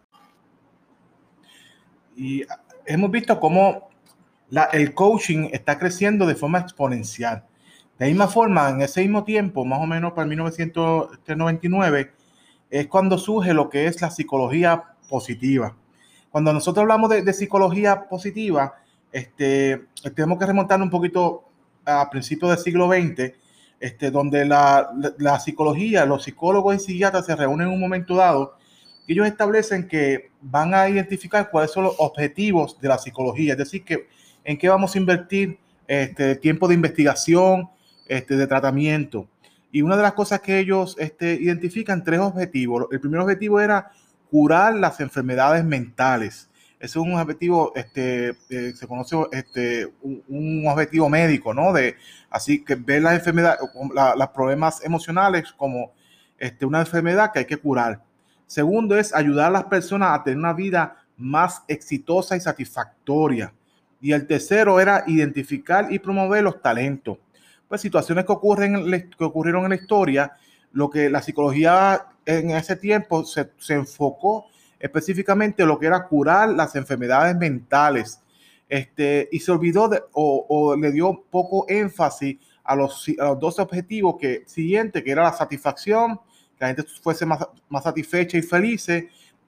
Y 2.16 2.42
hemos 2.84 3.12
visto 3.12 3.38
cómo 3.38 3.90
el 4.72 4.92
coaching 4.92 5.50
está 5.52 5.78
creciendo 5.78 6.26
de 6.26 6.34
forma 6.34 6.58
exponencial. 6.58 7.44
De 7.98 8.06
misma 8.06 8.28
forma, 8.28 8.70
en 8.70 8.80
ese 8.82 9.02
mismo 9.02 9.24
tiempo, 9.24 9.64
más 9.64 9.80
o 9.80 9.86
menos 9.86 10.12
para 10.12 10.26
1999, 10.26 12.12
es 12.70 12.86
cuando 12.88 13.18
surge 13.18 13.54
lo 13.54 13.68
que 13.70 13.86
es 13.86 14.00
la 14.00 14.10
psicología 14.10 14.82
positiva. 15.08 15.76
Cuando 16.30 16.52
nosotros 16.52 16.82
hablamos 16.82 17.10
de, 17.10 17.32
psicología 17.32 18.08
positiva, 18.08 18.74
este, 19.12 19.86
tenemos 20.14 20.38
que 20.38 20.46
remontar 20.46 20.82
un 20.82 20.90
poquito 20.90 21.44
a 21.84 22.10
principios 22.10 22.50
del 22.50 22.58
siglo 22.58 22.88
XX, 22.88 23.32
este, 23.78 24.10
donde 24.10 24.44
la, 24.44 24.90
la, 25.18 25.38
psicología, 25.38 26.04
los 26.04 26.24
psicólogos 26.24 26.74
y 26.74 26.78
psiquiatras 26.80 27.26
se 27.26 27.36
reúnen 27.36 27.68
en 27.68 27.74
un 27.74 27.80
momento 27.80 28.16
dado 28.16 28.56
ellos 29.06 29.26
establecen 29.26 29.86
que 29.86 30.30
van 30.40 30.74
a 30.74 30.88
identificar 30.88 31.50
cuáles 31.50 31.70
son 31.70 31.84
los 31.84 31.94
objetivos 31.98 32.80
de 32.80 32.88
la 32.88 32.98
psicología, 32.98 33.52
es 33.52 33.58
decir, 33.58 33.84
que 33.84 34.08
en 34.44 34.56
qué 34.58 34.68
vamos 34.68 34.94
a 34.94 34.98
invertir 34.98 35.58
este, 35.86 36.36
tiempo 36.36 36.68
de 36.68 36.74
investigación, 36.74 37.68
este, 38.06 38.36
de 38.36 38.46
tratamiento. 38.46 39.28
Y 39.72 39.82
una 39.82 39.96
de 39.96 40.02
las 40.02 40.12
cosas 40.12 40.40
que 40.40 40.58
ellos 40.58 40.96
este, 40.98 41.34
identifican, 41.34 42.04
tres 42.04 42.20
objetivos. 42.20 42.86
El 42.92 43.00
primer 43.00 43.20
objetivo 43.20 43.60
era 43.60 43.90
curar 44.30 44.74
las 44.74 45.00
enfermedades 45.00 45.64
mentales. 45.64 46.48
Ese 46.78 46.98
es 46.98 47.04
un 47.04 47.14
objetivo, 47.14 47.72
este, 47.74 48.36
eh, 48.50 48.72
se 48.74 48.86
conoce 48.86 49.16
este, 49.32 49.90
un, 50.02 50.66
objetivo 50.66 51.08
médico, 51.08 51.54
¿no? 51.54 51.72
De, 51.72 51.96
así 52.28 52.62
que 52.62 52.74
ver 52.74 53.02
las 53.02 53.14
enfermedades, 53.14 53.60
los 54.16 54.28
problemas 54.28 54.84
emocionales 54.84 55.52
como 55.52 55.92
este, 56.38 56.66
una 56.66 56.80
enfermedad 56.80 57.32
que 57.32 57.38
hay 57.38 57.44
que 57.46 57.56
curar. 57.56 58.02
Segundo 58.46 58.98
es 58.98 59.14
ayudar 59.14 59.46
a 59.46 59.50
las 59.50 59.64
personas 59.64 60.10
a 60.18 60.22
tener 60.22 60.38
una 60.38 60.52
vida 60.52 60.96
más 61.16 61.62
exitosa 61.68 62.36
y 62.36 62.40
satisfactoria. 62.40 63.52
Y 64.00 64.12
el 64.12 64.26
tercero 64.26 64.78
era 64.78 65.04
identificar 65.06 65.90
y 65.90 65.98
promover 65.98 66.42
los 66.42 66.60
talentos. 66.60 67.18
Pues, 67.74 67.82
situaciones 67.82 68.24
que, 68.24 68.30
ocurren, 68.30 68.88
que 69.18 69.24
ocurrieron 69.24 69.64
en 69.64 69.70
la 69.70 69.74
historia, 69.74 70.32
lo 70.70 70.88
que 70.88 71.10
la 71.10 71.20
psicología 71.20 72.06
en 72.24 72.50
ese 72.50 72.76
tiempo 72.76 73.24
se, 73.24 73.50
enfocó 73.70 74.46
específicamente 74.78 75.62
en 75.62 75.68
lo 75.70 75.80
que 75.80 75.86
era 75.86 76.06
curar 76.06 76.50
las 76.50 76.76
enfermedades 76.76 77.36
mentales. 77.36 78.20
Este, 78.68 79.28
y 79.32 79.40
se 79.40 79.50
olvidó 79.50 79.88
de, 79.88 80.00
o, 80.12 80.76
le 80.80 80.92
dio 80.92 81.24
poco 81.28 81.66
énfasis 81.68 82.36
a 82.62 82.76
los, 82.76 83.06
a 83.18 83.34
dos 83.34 83.58
objetivos 83.58 84.18
que 84.20 84.44
siguiente, 84.46 85.02
que 85.02 85.10
era 85.10 85.24
la 85.24 85.32
satisfacción, 85.32 86.20
que 86.56 86.60
la 86.60 86.68
gente 86.68 86.84
fuese 87.02 87.26
más, 87.26 87.44
más 87.68 87.82
satisfecha 87.82 88.38
y 88.38 88.42
feliz 88.42 88.86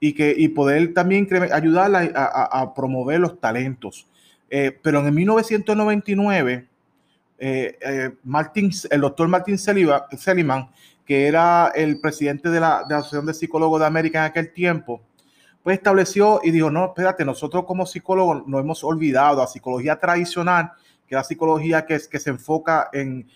y, 0.01 0.11
que, 0.11 0.35
y 0.37 0.49
poder 0.49 0.93
también 0.93 1.29
ayudarla 1.53 2.11
a, 2.13 2.73
promover 2.73 3.21
los 3.21 3.39
talentos. 3.39 4.05
Eh, 4.49 4.77
pero 4.83 4.99
en 4.99 5.15
1999 5.15 6.67
eh, 7.39 7.77
eh, 7.81 8.11
Martin, 8.23 8.71
el 8.89 9.01
doctor 9.01 9.27
Martin 9.27 9.57
Seligman, 9.57 10.69
que 11.05 11.27
era 11.27 11.71
el 11.75 11.99
presidente 11.99 12.49
de 12.49 12.59
la, 12.59 12.79
Asociación 12.79 13.27
de 13.27 13.33
Psicólogos 13.33 13.79
de 13.79 13.85
América 13.85 14.19
en 14.19 14.25
aquel 14.25 14.51
tiempo, 14.51 15.01
pues 15.63 15.77
estableció 15.77 16.41
y 16.43 16.51
dijo, 16.51 16.71
no, 16.71 16.85
espérate, 16.85 17.25
nosotros 17.25 17.65
como 17.65 17.85
psicólogos 17.85 18.47
no 18.47 18.59
hemos 18.59 18.83
olvidado 18.83 19.41
a 19.41 19.47
psicología 19.47 19.97
tradicional, 19.97 20.71
que 21.07 21.15
es 21.15 21.19
la 21.19 21.23
psicología 21.23 21.85
que, 21.85 21.99
se 21.99 22.29
enfoca 22.29 22.89
en, 22.91 23.27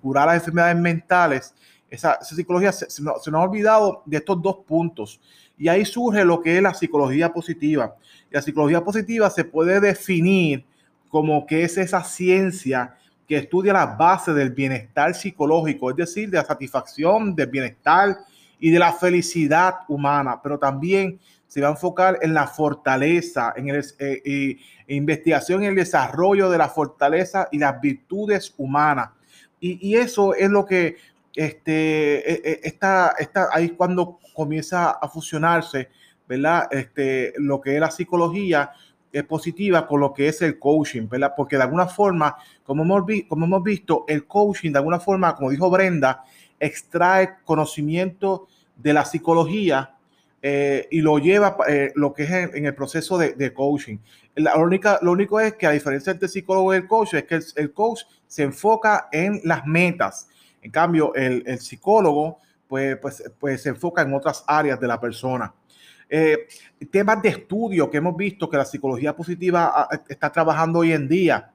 curar 0.00 0.26
las 0.26 0.36
enfermedades 0.36 0.76
mentales. 0.76 1.54
Esa, 1.90 2.22
psicología 2.22 2.70
se, 2.70 2.88
se, 2.90 3.02
nos, 3.02 3.26
ha 3.26 3.40
olvidado 3.40 4.02
de 4.04 4.18
estos 4.18 4.40
dos 4.40 4.58
puntos. 4.66 5.20
Y 5.56 5.68
ahí 5.68 5.84
surge 5.84 6.24
lo 6.24 6.40
que 6.40 6.56
es 6.56 6.62
la 6.62 6.74
psicología 6.74 7.32
positiva. 7.32 7.96
La 8.30 8.42
psicología 8.42 8.84
positiva 8.84 9.28
se 9.30 9.44
puede 9.44 9.80
definir 9.80 10.64
como 11.08 11.46
que 11.46 11.62
es 11.62 11.78
esa 11.78 12.04
ciencia 12.04 12.96
que 13.26 13.36
estudia 13.36 13.74
las 13.74 13.96
bases 13.98 14.34
del 14.34 14.50
bienestar 14.50 15.14
psicológico, 15.14 15.90
es 15.90 15.96
decir, 15.96 16.30
de 16.30 16.38
la 16.38 16.44
satisfacción, 16.44 17.34
del 17.34 17.48
bienestar 17.48 18.16
y 18.58 18.70
de 18.70 18.78
la 18.78 18.92
felicidad 18.92 19.74
humana, 19.86 20.40
pero 20.42 20.58
también 20.58 21.20
se 21.46 21.60
va 21.60 21.68
a 21.68 21.72
enfocar 21.72 22.18
en 22.22 22.34
la 22.34 22.46
fortaleza, 22.46 23.52
en 23.56 23.68
el, 23.68 23.84
eh, 23.98 24.56
investigación 24.88 25.62
en 25.62 25.70
el 25.70 25.74
desarrollo 25.76 26.50
de 26.50 26.58
la 26.58 26.68
fortaleza 26.68 27.48
y 27.50 27.58
las 27.58 27.80
virtudes 27.80 28.54
humanas. 28.56 29.10
Y, 29.60 29.96
eso 29.96 30.34
es 30.34 30.48
lo 30.50 30.64
que 30.64 30.96
este, 31.34 32.32
e, 32.32 32.52
e, 32.52 32.60
está, 32.62 33.14
está 33.18 33.48
ahí 33.52 33.70
cuando 33.70 34.18
comienza 34.34 34.90
a 34.90 35.08
fusionarse, 35.08 35.88
¿verdad? 36.28 36.68
Este, 36.70 37.32
lo 37.38 37.60
que 37.60 37.74
es 37.74 37.80
la 37.80 37.90
psicología 37.90 38.70
positiva 39.26 39.86
con 39.86 40.00
lo 40.00 40.12
que 40.12 40.28
es 40.28 40.42
el 40.42 40.58
coaching, 40.58 41.08
¿verdad? 41.08 41.32
Porque 41.36 41.56
de 41.56 41.62
alguna 41.62 41.86
forma, 41.86 42.36
como 42.62 42.82
hemos, 42.82 43.04
como 43.28 43.46
hemos 43.46 43.62
visto, 43.62 44.04
el 44.08 44.26
coaching, 44.26 44.72
de 44.72 44.78
alguna 44.78 45.00
forma, 45.00 45.34
como 45.34 45.50
dijo 45.50 45.70
Brenda, 45.70 46.24
extrae 46.60 47.36
conocimiento 47.44 48.48
de 48.76 48.92
la 48.92 49.04
psicología 49.04 49.94
eh, 50.40 50.86
y 50.90 51.00
lo 51.00 51.18
lleva 51.18 51.56
eh, 51.68 51.92
lo 51.96 52.12
que 52.12 52.22
es 52.24 52.30
en, 52.30 52.66
el 52.66 52.74
proceso 52.74 53.18
de, 53.18 53.52
coaching. 53.52 53.98
La 54.36 54.56
única, 54.56 54.98
lo 55.02 55.12
único 55.12 55.40
es 55.40 55.54
que 55.54 55.66
a 55.66 55.72
diferencia 55.72 56.14
del 56.14 56.28
psicólogo 56.28 56.72
y 56.74 56.76
el 56.76 56.86
coach, 56.86 57.14
es 57.14 57.24
que 57.24 57.40
el, 57.56 57.72
coach 57.72 58.02
se 58.26 58.44
enfoca 58.44 59.08
en 59.10 59.40
las 59.44 59.66
metas. 59.66 60.28
En 60.62 60.70
cambio, 60.70 61.14
el, 61.14 61.42
el 61.46 61.58
psicólogo 61.58 62.38
pues, 62.68 62.98
pues, 62.98 63.24
pues 63.40 63.62
se 63.62 63.70
enfoca 63.70 64.02
en 64.02 64.14
otras 64.14 64.44
áreas 64.46 64.78
de 64.78 64.86
la 64.86 65.00
persona. 65.00 65.52
Eh, 66.08 66.48
temas 66.90 67.20
de 67.20 67.28
estudio 67.28 67.90
que 67.90 67.98
hemos 67.98 68.16
visto 68.16 68.48
que 68.48 68.56
la 68.56 68.64
psicología 68.64 69.14
positiva 69.14 69.72
ah, 69.74 70.00
está 70.08 70.32
trabajando 70.32 70.78
hoy 70.78 70.92
en 70.92 71.06
día, 71.06 71.52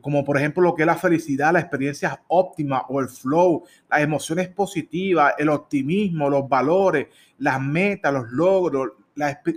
como 0.00 0.24
por 0.24 0.36
ejemplo 0.36 0.62
lo 0.62 0.74
que 0.74 0.82
es 0.82 0.86
la 0.86 0.96
felicidad, 0.96 1.52
la 1.52 1.60
experiencia 1.60 2.22
óptima 2.28 2.84
o 2.88 3.00
el 3.00 3.08
flow, 3.08 3.64
las 3.88 4.00
emociones 4.00 4.48
positivas, 4.48 5.34
el 5.38 5.48
optimismo, 5.48 6.28
los 6.28 6.48
valores, 6.48 7.06
las 7.38 7.60
metas, 7.60 8.12
los 8.12 8.30
logros, 8.30 8.90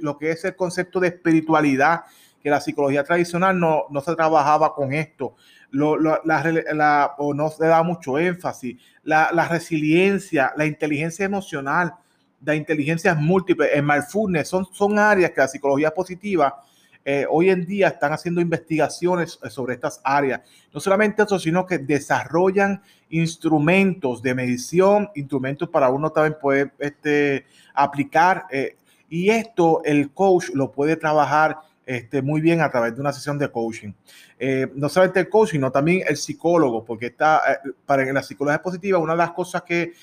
lo 0.01 0.17
que 0.17 0.31
es 0.31 0.45
el 0.45 0.55
concepto 0.55 0.99
de 0.99 1.09
espiritualidad, 1.09 2.01
que 2.41 2.49
la 2.49 2.61
psicología 2.61 3.03
tradicional 3.03 3.59
no, 3.59 3.85
no 3.89 4.01
se 4.01 4.15
trabajaba 4.15 4.73
con 4.73 4.93
esto. 4.93 5.35
la, 5.71 7.15
o 7.17 7.33
no 7.33 7.49
se 7.49 7.65
da 7.65 7.83
mucho 7.83 8.19
énfasis, 8.19 8.79
la, 9.03 9.31
la 9.33 9.47
resiliencia, 9.47 10.53
la 10.55 10.65
inteligencia 10.65 11.25
emocional, 11.25 11.95
de 12.39 12.56
inteligencias 12.56 13.17
múltiples, 13.17 13.70
mindfulness, 13.84 14.48
son, 14.48 14.67
son 14.72 15.00
áreas 15.00 15.32
que 15.32 15.41
la 15.41 15.48
psicología 15.48 15.91
positiva 15.91 16.63
eh, 17.10 17.25
hoy 17.29 17.50
en 17.50 17.65
día 17.65 17.88
están 17.88 18.12
haciendo 18.12 18.41
investigaciones 18.41 19.39
sobre 19.50 19.75
estas 19.75 20.01
áreas. 20.03 20.41
No 20.74 20.82
solamente 20.82 21.24
eso, 21.24 21.39
sino 21.39 21.65
que 21.65 21.77
desarrollan 21.77 22.82
instrumentos 23.10 24.22
de 24.22 24.36
medición, 24.36 25.10
instrumentos 25.15 25.70
para 25.70 25.89
uno 25.89 26.10
también 26.10 26.36
poder 26.38 26.74
este, 26.79 27.46
aplicar. 27.74 28.48
Eh, 28.51 28.75
y 29.08 29.29
esto 29.29 29.82
el 29.86 30.12
coach 30.12 30.50
lo 30.53 30.70
puede 30.74 30.98
trabajar 30.98 31.60
este, 31.88 32.22
muy 32.22 32.41
bien 32.41 32.62
a 32.62 32.70
través 32.70 32.94
de 32.94 33.01
una 33.01 33.13
sesión 33.13 33.39
de 33.39 33.50
coaching. 33.50 33.94
Eh, 34.38 34.67
no 34.75 34.89
solamente 34.89 35.22
el 35.22 35.29
coaching, 35.29 35.53
sino 35.53 35.72
también 35.72 36.03
el 36.08 36.17
psicólogo, 36.17 36.86
porque 36.86 37.08
está 37.08 37.41
para 37.86 38.03
en 38.03 38.13
la 38.13 38.22
psicología 38.22 38.62
positiva, 38.62 39.00
una 39.00 39.13
de 39.13 39.17
las 39.17 39.32
cosas 39.32 39.63
que, 39.63 39.94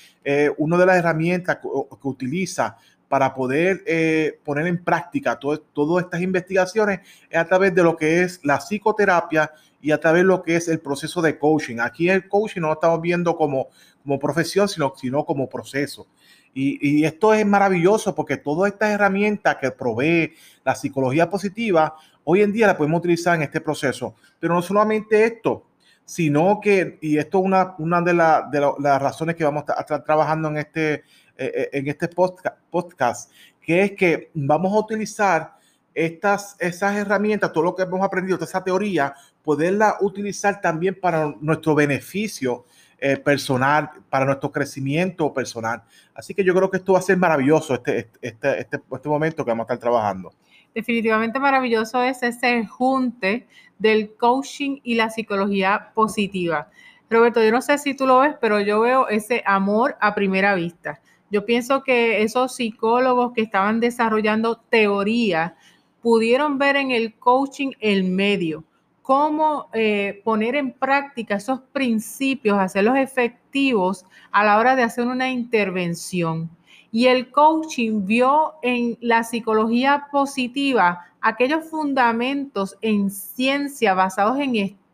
una 0.57 0.77
de 0.77 0.85
las 0.85 0.97
herramientas 0.97 1.59
que, 1.61 1.67
utiliza 2.07 2.75
para 3.07 3.33
poder 3.33 3.83
eh, 3.85 4.39
poner 4.43 4.67
en 4.67 4.83
práctica 4.83 5.39
todas 5.39 6.03
estas 6.03 6.21
investigaciones 6.21 7.01
es 7.29 7.37
a 7.37 7.45
través 7.45 7.73
de 7.73 7.83
lo 7.83 7.95
que 7.95 8.23
es 8.23 8.39
la 8.43 8.57
psicoterapia 8.57 9.51
y 9.81 9.91
a 9.91 9.99
través 9.99 10.23
de 10.23 10.27
lo 10.27 10.41
que 10.41 10.55
es 10.55 10.67
el 10.67 10.79
proceso 10.79 11.21
de 11.21 11.37
coaching. 11.37 11.77
Aquí 11.79 12.09
el 12.09 12.27
coaching 12.27 12.61
no 12.61 12.67
lo 12.67 12.73
estamos 12.73 12.99
viendo 13.01 13.37
como, 13.37 13.69
como 14.01 14.17
profesión, 14.17 14.67
sino, 14.67 14.93
sino 14.97 15.23
como 15.23 15.47
proceso. 15.47 16.07
Y, 16.57 17.03
esto 17.03 17.33
es 17.33 17.45
maravilloso 17.45 18.15
porque 18.15 18.37
todas 18.37 18.71
estas 18.71 18.91
herramientas 18.91 19.57
que 19.57 19.71
provee 19.71 20.33
la 20.63 20.73
psicología 20.73 21.29
positiva, 21.29 21.95
hoy 22.23 22.43
en 22.43 22.53
día 22.53 22.67
la 22.67 22.77
podemos 22.77 22.99
utilizar 22.99 23.35
en 23.35 23.41
este 23.41 23.59
proceso. 23.59 24.15
Pero 24.39 24.53
no 24.53 24.61
solamente 24.61 25.25
esto, 25.25 25.65
sino 26.05 26.61
que, 26.61 26.97
y 27.01 27.17
esto 27.17 27.39
es 27.39 27.43
una, 27.43 27.75
una 27.77 28.01
de, 28.01 28.13
de 28.13 28.73
las 28.79 29.01
razones 29.01 29.35
que 29.35 29.43
vamos 29.43 29.65
a 29.67 29.81
estar 29.81 30.01
trabajando 30.05 30.47
en 30.47 30.57
este, 30.59 30.93
eh, 30.93 31.03
eh, 31.37 31.69
en 31.73 31.87
este 31.89 32.07
podcast, 32.07 33.29
que 33.59 33.81
es 33.81 33.91
que 33.91 34.31
vamos 34.33 34.71
a 34.71 34.79
utilizar 34.79 35.55
estas, 35.93 36.55
esas 36.59 36.95
herramientas, 36.95 37.51
todo 37.51 37.65
lo 37.65 37.75
que 37.75 37.83
hemos 37.83 38.01
aprendido, 38.01 38.37
toda 38.37 38.47
esa 38.47 38.63
teoría, 38.63 39.13
poderla 39.43 39.97
utilizar 39.99 40.61
también 40.61 40.97
para 40.97 41.35
nuestro 41.41 41.75
beneficio 41.75 42.63
eh, 42.97 43.17
personal, 43.17 43.89
para 44.09 44.25
nuestro 44.25 44.51
crecimiento 44.51 45.33
personal. 45.33 45.83
Así 46.13 46.33
que 46.33 46.43
yo 46.43 46.53
creo 46.53 46.69
que 46.69 46.77
esto 46.77 46.93
va 46.93 46.99
a 46.99 47.01
ser 47.01 47.17
maravilloso, 47.17 47.73
este, 47.73 47.99
este, 47.99 48.19
este, 48.21 48.59
este, 48.59 48.81
este 48.91 49.09
momento 49.09 49.43
que 49.43 49.51
vamos 49.51 49.63
a 49.63 49.73
estar 49.73 49.79
trabajando. 49.79 50.33
Definitivamente 50.73 51.39
maravilloso 51.39 52.03
es 52.03 52.21
ese 52.23 52.65
junte 52.65 53.47
del 53.79 54.13
coaching 54.15 54.79
y 54.83 54.95
la 54.95 55.09
psicología 55.09 55.91
positiva. 55.93 56.69
Roberto, 57.09 57.43
yo 57.43 57.51
no 57.51 57.61
sé 57.61 57.77
si 57.77 57.93
tú 57.93 58.07
lo 58.07 58.19
ves, 58.19 58.35
pero 58.41 58.59
yo 58.59 58.79
veo 58.81 59.07
ese 59.07 59.43
amor 59.45 59.95
a 60.01 60.15
primera 60.15 60.55
vista. 60.55 61.01
Yo 61.31 61.45
pienso 61.45 61.83
que 61.83 62.23
esos 62.23 62.55
psicólogos 62.55 63.33
que 63.33 63.41
estaban 63.41 63.79
desarrollando 63.79 64.57
teoría 64.57 65.55
pudieron 66.01 66.57
ver 66.57 66.75
en 66.75 66.91
el 66.91 67.15
coaching 67.15 67.71
el 67.79 68.03
medio, 68.03 68.63
cómo 69.05 69.69
eh, 69.71 70.19
poner 70.23 70.55
en 70.55 70.73
práctica 70.73 71.35
esos 71.35 71.59
principios, 71.71 72.57
hacerlos 72.57 72.97
efectivos 72.97 74.03
a 74.31 74.43
la 74.43 74.57
hora 74.57 74.75
de 74.75 74.81
hacer 74.81 75.05
una 75.05 75.29
intervención. 75.29 76.49
Y 76.91 77.05
el 77.05 77.29
coaching 77.29 78.07
vio 78.07 78.55
en 78.63 78.97
la 79.01 79.23
psicología 79.23 80.07
positiva 80.11 81.05
aquellos 81.21 81.69
fundamentos 81.69 82.77
en 82.81 83.11
ciencia 83.11 83.93
basados 83.93 84.39
en 84.39 84.55
estudios 84.55 84.84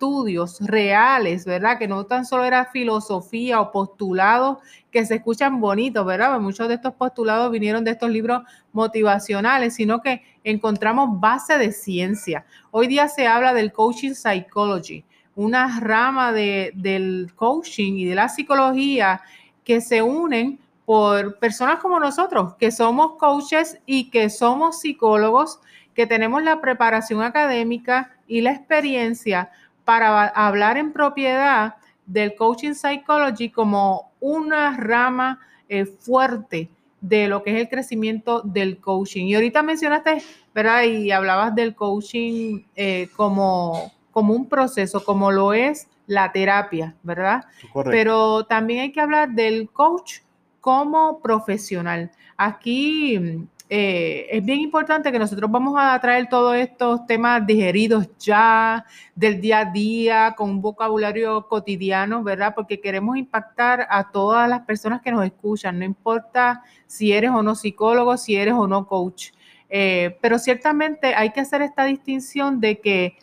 reales, 0.60 1.46
¿verdad? 1.46 1.78
Que 1.78 1.88
no 1.88 2.06
tan 2.06 2.26
solo 2.26 2.44
era 2.44 2.66
filosofía 2.66 3.62
o 3.62 3.72
postulados 3.72 4.58
que 4.90 5.06
se 5.06 5.16
escuchan 5.16 5.62
bonitos, 5.62 6.06
¿verdad? 6.06 6.40
Muchos 6.40 6.68
de 6.68 6.76
estos 6.76 6.94
postulados 6.94 7.52
vinieron 7.52 7.84
de 7.84 7.92
estos 7.92 8.10
libros 8.10 8.42
motivacionales, 8.74 9.76
sino 9.76 10.02
que 10.02 10.24
encontramos 10.44 11.20
base 11.20 11.58
de 11.58 11.72
ciencia. 11.72 12.46
Hoy 12.72 12.88
día 12.88 13.08
se 13.08 13.28
habla 13.28 13.54
del 13.54 13.72
coaching 13.72 14.14
psychology, 14.14 15.04
una 15.36 15.80
rama 15.80 16.32
de, 16.32 16.72
del 16.76 17.32
coaching 17.36 17.94
y 17.94 18.06
de 18.06 18.16
la 18.16 18.30
psicología 18.30 19.22
que 19.64 19.82
se 19.82 20.02
unen 20.02 20.60
por 20.86 21.38
personas 21.38 21.80
como 21.80 22.00
nosotros, 22.00 22.56
que 22.56 22.72
somos 22.72 23.14
coaches 23.18 23.78
y 23.86 24.10
que 24.10 24.30
somos 24.30 24.80
psicólogos 24.80 25.60
que 25.94 26.08
tenemos 26.08 26.42
la 26.44 26.62
preparación 26.62 27.22
académica 27.22 28.12
y 28.28 28.42
la 28.42 28.52
experiencia 28.52 29.52
para 29.92 30.28
hablar 30.28 30.78
en 30.78 30.94
propiedad 30.94 31.76
del 32.06 32.34
coaching 32.36 32.76
psychology 32.76 33.50
como 33.50 34.14
una 34.22 34.78
rama 34.78 35.42
eh, 35.68 35.84
fuerte 35.86 36.70
de 37.02 37.28
lo 37.28 37.44
que 37.44 37.54
es 37.54 37.60
el 37.60 37.68
crecimiento 37.68 38.40
del 38.40 38.80
coaching. 38.80 39.26
Y 39.26 39.36
ahorita 39.36 39.62
mencionaste, 39.64 40.24
¿verdad? 40.56 40.84
Y 40.84 41.12
hablabas 41.12 41.54
del 41.56 41.76
coaching 41.76 42.62
eh, 42.74 43.10
como, 43.18 43.92
como 44.12 44.34
un 44.34 44.48
proceso, 44.48 45.04
como 45.04 45.30
lo 45.30 45.52
es 45.52 45.90
la 46.08 46.32
terapia, 46.32 46.96
¿verdad? 47.04 47.44
Pero 47.84 48.46
también 48.46 48.84
hay 48.84 48.92
que 48.94 49.02
hablar 49.02 49.32
del 49.32 49.70
coach 49.72 50.20
como 50.62 51.20
profesional. 51.20 52.12
Aquí 52.38 53.46
eh, 53.74 54.28
es 54.30 54.44
bien 54.44 54.60
importante 54.60 55.14
que 55.14 55.18
nosotros 55.18 55.50
vamos 55.50 55.76
a 55.78 55.98
traer 56.02 56.28
todos 56.28 56.58
estos 56.58 57.06
temas 57.06 57.48
digeridos 57.48 58.06
ya, 58.20 58.86
del 59.16 59.40
día 59.40 59.60
a 59.60 59.66
día, 59.72 60.36
con 60.36 60.50
un 60.50 60.62
vocabulario 60.62 61.48
cotidiano, 61.48 62.22
¿verdad? 62.22 62.54
Porque 62.54 62.82
queremos 62.82 63.16
impactar 63.16 63.88
a 63.90 64.12
todas 64.12 64.50
las 64.50 64.64
personas 64.64 65.02
que 65.02 65.10
nos 65.10 65.26
escuchan, 65.26 65.80
no 65.80 65.86
importa 65.86 66.66
si 66.86 67.14
eres 67.14 67.32
o 67.32 67.42
no 67.42 67.56
psicólogo, 67.56 68.18
si 68.18 68.36
eres 68.36 68.56
o 68.56 68.68
no 68.68 68.86
coach. 68.88 69.30
Eh, 69.70 70.18
pero 70.20 70.38
ciertamente 70.38 71.16
hay 71.16 71.32
que 71.32 71.40
hacer 71.40 71.62
esta 71.62 71.86
distinción 71.86 72.60
de 72.60 72.82
que 72.82 73.16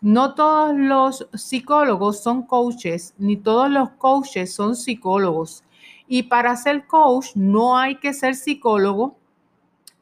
no 0.00 0.34
todos 0.34 0.74
los 0.74 1.28
psicólogos 1.34 2.22
son 2.22 2.44
coaches, 2.46 3.12
ni 3.18 3.36
todos 3.36 3.68
los 3.68 3.90
coaches 3.90 4.54
son 4.54 4.76
psicólogos. 4.76 5.62
Y 6.08 6.22
para 6.22 6.56
ser 6.56 6.86
coach 6.86 7.32
no 7.34 7.76
hay 7.76 7.96
que 7.96 8.14
ser 8.14 8.34
psicólogo, 8.34 9.19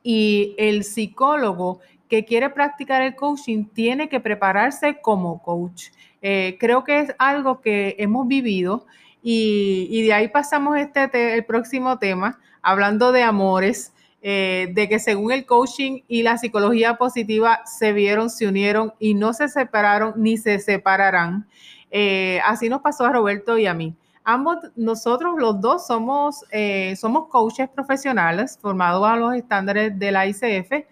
y 0.02 0.54
el 0.58 0.84
psicólogo 0.84 1.80
que 2.08 2.24
quiere 2.24 2.50
practicar 2.50 3.02
el 3.02 3.14
coaching 3.14 3.64
tiene 3.66 4.08
que 4.08 4.20
prepararse 4.20 5.00
como 5.00 5.42
coach. 5.42 5.88
Eh, 6.22 6.56
creo 6.58 6.84
que 6.84 7.00
es 7.00 7.14
algo 7.18 7.60
que 7.60 7.96
hemos 7.98 8.26
vivido 8.26 8.86
y, 9.22 10.02
de 10.02 10.12
ahí 10.12 10.28
pasamos 10.28 10.78
este 10.78 11.34
el 11.34 11.44
próximo 11.44 11.98
tema, 11.98 12.38
hablando 12.62 13.12
de 13.12 13.22
amores, 13.22 13.92
eh, 14.22 14.70
de 14.72 14.88
que 14.88 14.98
según 14.98 15.32
el 15.32 15.44
coaching 15.44 16.00
y 16.08 16.22
la 16.22 16.38
psicología 16.38 16.96
positiva 16.96 17.60
se 17.66 17.92
vieron, 17.92 18.30
se 18.30 18.46
unieron 18.46 18.94
y 18.98 19.14
no 19.14 19.32
se 19.32 19.48
separaron 19.48 20.14
ni 20.16 20.38
se 20.38 20.58
separarán. 20.58 21.46
Eh, 21.90 22.40
así 22.44 22.68
nos 22.68 22.80
pasó 22.80 23.04
a 23.04 23.12
Roberto 23.12 23.58
y 23.58 23.66
a 23.66 23.74
mí 23.74 23.94
ambos, 24.28 24.58
nosotros 24.76 25.36
los 25.38 25.58
dos 25.58 25.86
somos, 25.86 26.44
eh, 26.50 26.94
somos 26.96 27.28
coaches 27.28 27.66
profesionales 27.70 28.58
formados 28.60 29.08
a 29.08 29.16
los 29.16 29.34
estándares 29.34 29.98
de 29.98 30.12
la 30.12 30.26
ICF, 30.26 30.84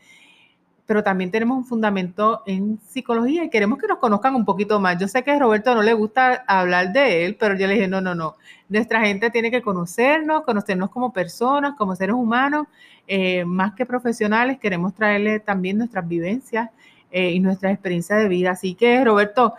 pero 0.87 1.03
también 1.03 1.31
tenemos 1.31 1.59
un 1.59 1.66
fundamento 1.66 2.42
en 2.46 2.79
psicología 2.88 3.44
y 3.44 3.51
queremos 3.51 3.79
que 3.79 3.88
nos 3.88 3.99
conozcan 3.99 4.35
un 4.37 4.46
poquito 4.46 4.81
más. 4.81 4.99
Yo 4.99 5.07
sé 5.07 5.22
que 5.22 5.33
a 5.33 5.38
Roberto 5.38 5.75
no 5.75 5.83
le 5.83 5.92
gusta 5.92 6.44
hablar 6.46 6.92
de 6.94 7.27
él, 7.27 7.37
pero 7.38 7.55
yo 7.57 7.66
le 7.66 7.75
dije, 7.75 7.88
no, 7.88 8.01
no, 8.01 8.14
no, 8.14 8.37
nuestra 8.70 9.05
gente 9.05 9.29
tiene 9.29 9.51
que 9.51 9.61
conocernos, 9.61 10.42
conocernos 10.44 10.88
como 10.88 11.12
personas, 11.12 11.75
como 11.77 11.94
seres 11.94 12.14
humanos, 12.14 12.68
eh, 13.07 13.44
más 13.44 13.75
que 13.75 13.85
profesionales, 13.85 14.59
queremos 14.59 14.94
traerle 14.94 15.40
también 15.40 15.77
nuestras 15.77 16.09
vivencias 16.09 16.70
eh, 17.11 17.33
y 17.33 17.40
nuestras 17.40 17.75
experiencias 17.75 18.18
de 18.18 18.29
vida. 18.29 18.53
Así 18.53 18.75
que, 18.75 19.05
Roberto, 19.05 19.53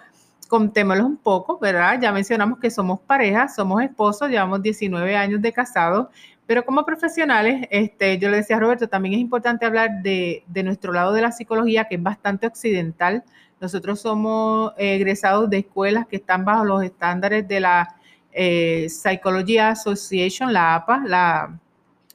contémoslos 0.48 1.06
un 1.06 1.18
poco, 1.18 1.60
¿verdad? 1.60 2.00
Ya 2.02 2.12
mencionamos 2.12 2.60
que 2.60 2.70
somos 2.70 3.00
pareja, 3.02 3.48
somos 3.48 3.84
esposos, 3.84 4.30
llevamos 4.30 4.62
19 4.62 5.16
años 5.16 5.42
de 5.42 5.52
casados, 5.54 6.08
pero 6.48 6.66
como 6.66 6.86
profesionales, 6.86 7.68
este, 7.72 8.18
yo 8.18 8.30
le 8.30 8.38
decía 8.38 8.56
a 8.56 8.60
Roberto, 8.60 8.88
también 8.88 9.16
es 9.16 9.20
importante 9.20 9.66
hablar 9.66 10.02
de, 10.02 10.44
nuestro 10.64 10.94
lado 10.94 11.12
de 11.12 11.22
la 11.22 11.34
psicología, 11.34 11.86
que 11.90 11.96
es 11.96 12.04
bastante 12.04 12.48
occidental. 12.48 13.26
Nosotros 13.60 14.00
somos 14.00 14.72
egresados 14.78 15.50
de 15.50 15.58
escuelas 15.60 16.08
que 16.08 16.16
están 16.16 16.46
bajo 16.46 16.64
los 16.64 16.84
estándares 16.84 17.46
de 17.48 17.60
la 17.60 17.96
eh, 18.32 18.88
Psychology 18.90 19.58
Association, 19.58 20.54
la 20.54 20.76
APA, 20.76 21.04
la 21.06 21.60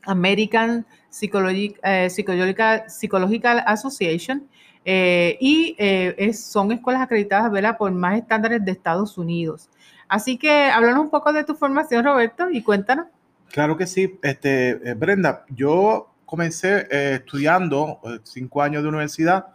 American 0.05 0.87
eh, 1.21 2.09
Psychological 2.11 3.65
Association, 3.67 4.49
eh, 4.85 5.37
y 5.41 5.77
eh, 5.79 6.33
son 6.35 6.73
escuelas 6.73 7.03
acreditadas 7.03 7.51
¿verdad? 7.51 7.77
por 7.77 7.91
más 7.93 8.19
estándares 8.19 8.65
de 8.65 8.73
Estados 8.73 9.17
Unidos. 9.19 9.69
Así 10.09 10.37
que 10.37 10.51
háblanos 10.51 11.05
un 11.05 11.11
poco 11.11 11.33
de 11.33 11.45
tu 11.45 11.55
formación, 11.55 12.05
Roberto, 12.05 12.51
y 12.51 12.63
cuéntanos. 12.63 13.07
Claro 13.51 13.77
que 13.77 13.87
sí. 13.87 14.19
Este, 14.23 14.71
eh, 14.71 14.95
Brenda, 14.95 15.45
yo 15.49 16.15
comencé 16.25 16.87
estudiando 17.15 18.01
cinco 18.23 18.63
años 18.63 18.83
de 18.83 18.89
universidad, 18.89 19.49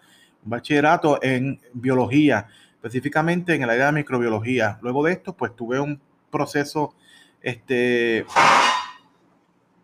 un 0.44 0.52
bachillerato 0.52 1.20
en 1.24 1.60
biología, 1.74 2.48
específicamente 2.76 3.56
en 3.56 3.64
el 3.64 3.70
área 3.72 3.88
de 3.88 3.94
microbiología. 3.94 4.78
Luego 4.84 5.04
de 5.04 5.14
esto, 5.14 5.36
pues 5.36 5.56
tuve 5.56 5.80
un 5.80 6.00
proceso 6.30 6.94
este, 7.42 8.26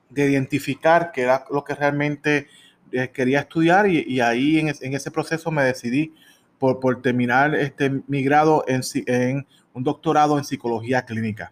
de 0.09 0.29
identificar 0.29 1.11
qué 1.11 1.21
era 1.21 1.45
lo 1.49 1.63
que 1.63 1.73
realmente 1.73 2.47
quería 3.13 3.39
estudiar 3.41 3.87
y, 3.89 4.19
ahí 4.21 4.59
en, 4.59 4.69
ese 4.69 5.11
proceso 5.11 5.51
me 5.51 5.63
decidí 5.63 6.13
por, 6.59 6.79
por 6.79 7.01
terminar 7.01 7.55
este, 7.55 8.01
mi 8.07 8.23
grado 8.23 8.63
en, 8.67 8.81
en, 9.07 9.47
un 9.73 9.83
doctorado 9.83 10.37
en 10.37 10.43
psicología 10.43 11.03
clínica. 11.03 11.51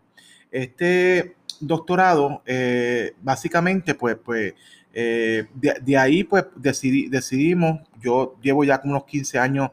Este 0.51 1.35
doctorado, 1.59 2.41
eh, 2.45 3.13
básicamente, 3.21 3.95
pues, 3.95 4.17
pues 4.23 4.53
de, 4.93 5.47
de, 5.81 5.97
ahí 5.97 6.23
pues 6.23 6.45
decidí, 6.55 7.07
decidimos, 7.07 7.79
yo 8.01 8.35
llevo 8.41 8.63
ya 8.63 8.79
como 8.81 8.93
unos 8.93 9.05
15 9.05 9.39
años 9.39 9.71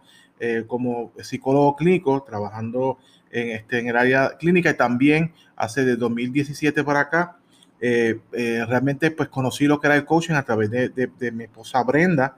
como 0.68 1.12
psicólogo 1.20 1.74
clínico, 1.74 2.22
trabajando 2.22 2.98
en, 3.30 3.50
este, 3.50 3.78
en 3.80 3.88
el 3.88 3.96
área 3.96 4.36
clínica 4.38 4.70
y 4.70 4.74
también 4.74 5.32
hace 5.56 5.84
de 5.84 5.96
2017 5.96 6.84
para 6.84 7.00
acá, 7.00 7.36
eh, 7.80 8.20
eh, 8.32 8.64
realmente 8.66 9.10
pues 9.12 9.28
conocí 9.28 9.66
lo 9.66 9.80
que 9.80 9.86
era 9.86 9.96
el 9.96 10.04
coaching 10.04 10.34
a 10.34 10.42
través 10.42 10.70
de, 10.70 10.88
de, 10.88 11.32
mi 11.32 11.44
esposa 11.44 11.82
Brenda. 11.84 12.36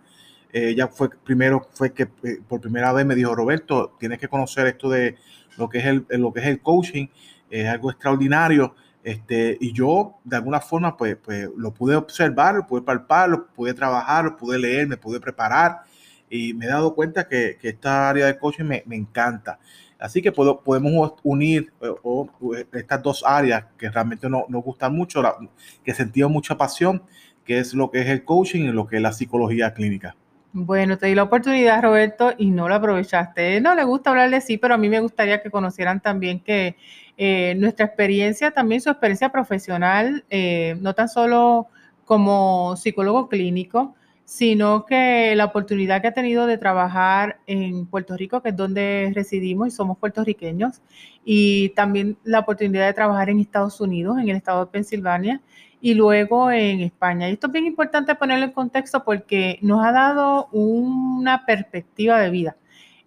ella 0.53 0.89
fue 0.89 1.09
primero, 1.11 1.67
fue 1.73 1.93
que 1.93 2.09
eh, 2.23 2.41
por 2.47 2.61
primera 2.61 2.93
vez 2.93 3.07
me 3.07 3.15
dijo, 3.15 3.35
Roberto, 3.35 3.97
tienes 3.99 4.19
que 4.19 4.29
conocer 4.29 4.67
esto 4.67 4.91
de 4.91 5.17
lo 5.57 5.69
que 5.69 5.79
es 5.79 5.87
el, 5.87 6.07
lo 6.11 6.33
que 6.33 6.41
es 6.41 6.47
el 6.47 6.61
coaching, 6.61 7.07
es 7.49 7.69
algo 7.69 7.91
extraordinario. 7.91 8.75
Este, 9.03 9.57
y 9.59 9.73
yo 9.73 10.19
de 10.25 10.37
alguna 10.37 10.61
forma 10.61 10.95
pues, 10.95 11.17
pues 11.17 11.49
lo 11.57 11.73
pude 11.73 11.97
observar, 11.97 12.55
lo 12.55 12.67
pude 12.67 12.83
palpar, 12.83 13.31
lo 13.31 13.47
pude 13.47 13.73
trabajar, 13.73 14.25
lo 14.27 14.37
pude 14.37 14.59
leer, 14.59 14.87
me 14.89 14.99
pude 14.99 15.21
preparar 15.21 15.85
y 16.29 16.53
me 16.53 16.67
he 16.67 16.69
dado 16.69 16.95
cuenta 16.95 17.27
que, 17.27 17.57
que 17.61 17.71
esta 17.71 18.11
área 18.11 18.27
de 18.27 18.39
coaching 18.39 18.65
me, 18.65 18.83
me 18.87 18.97
encanta. 18.97 19.59
Así 20.01 20.23
que 20.23 20.33
podemos 20.33 21.13
unir 21.23 21.73
eh, 21.81 22.67
estas 22.73 23.03
dos 23.03 23.23
áreas 23.25 23.67
que 23.77 23.91
realmente 23.91 24.29
nos, 24.29 24.49
nos 24.49 24.65
gustan 24.65 24.95
mucho, 24.95 25.23
que 25.85 25.95
sentimos 25.95 26.31
mucha 26.31 26.57
pasión, 26.57 27.03
que 27.45 27.59
es 27.59 27.75
lo 27.75 27.91
que 27.91 28.01
es 28.01 28.09
el 28.09 28.25
coaching 28.25 28.65
y 28.65 28.73
lo 28.73 28.87
que 28.87 28.97
es 28.97 29.03
la 29.03 29.13
psicología 29.13 29.75
clínica. 29.75 30.17
Bueno, 30.53 30.99
te 30.99 31.07
di 31.07 31.15
la 31.15 31.23
oportunidad, 31.23 31.81
Roberto, 31.83 32.33
y 32.37 32.51
no 32.51 32.69
la 32.69 32.77
aprovechaste. 32.77 33.61
No 33.61 33.77
le 33.77 33.85
gusta 33.85 34.11
hablar 34.11 34.31
de 34.31 34.41
sí, 34.41 34.57
pero 34.57 34.75
a 34.75 34.79
mí 34.79 34.89
me 34.89 34.99
gustaría 34.99 35.43
que 35.43 35.51
conocieran 35.51 36.01
también 36.01 36.41
que 36.41 36.77
eh, 37.17 37.55
nuestra 37.57 37.87
experiencia, 37.87 38.51
también 38.51 38.81
su 38.81 38.91
experiencia 38.91 39.29
profesional, 39.29 40.25
eh, 40.29 40.77
no 40.81 40.95
tan 40.95 41.09
solo 41.09 41.69
como 42.05 42.75
psicólogo 42.77 43.29
clínico, 43.29 43.95
sino 44.31 44.87
que 44.87 45.35
la 45.35 45.47
oportunidad 45.47 46.01
que 46.01 46.07
ha 46.07 46.15
tenido 46.15 46.47
de 46.47 46.57
trabajar 46.57 47.41
en 47.49 47.87
Puerto 47.87 48.17
Rico, 48.17 48.41
que 48.41 48.51
es 48.51 48.57
donde 48.57 49.11
residimos 49.13 49.67
y 49.67 49.71
somos 49.73 49.99
puertorriqueños, 49.99 50.83
y 51.25 51.71
también 51.71 52.17
la 52.23 52.39
oportunidad 52.39 52.87
de 52.87 52.93
trabajar 52.93 53.29
en 53.29 53.41
Estados 53.41 53.81
Unidos, 53.81 54.19
en 54.21 54.29
el 54.29 54.37
estado 54.37 54.65
de 54.65 54.71
Pensilvania, 54.71 55.41
y 55.81 55.95
luego 55.95 56.49
en 56.53 56.79
España. 56.79 57.29
Y 57.29 57.33
esto 57.33 57.49
es 57.49 57.53
bien 57.53 57.67
importante 57.67 58.15
ponerlo 58.15 58.45
en 58.45 58.53
contexto 58.53 59.03
porque 59.03 59.59
nos 59.63 59.85
ha 59.85 59.91
dado 59.91 60.47
una 60.53 61.45
perspectiva 61.45 62.21
de 62.21 62.31
vida. 62.31 62.57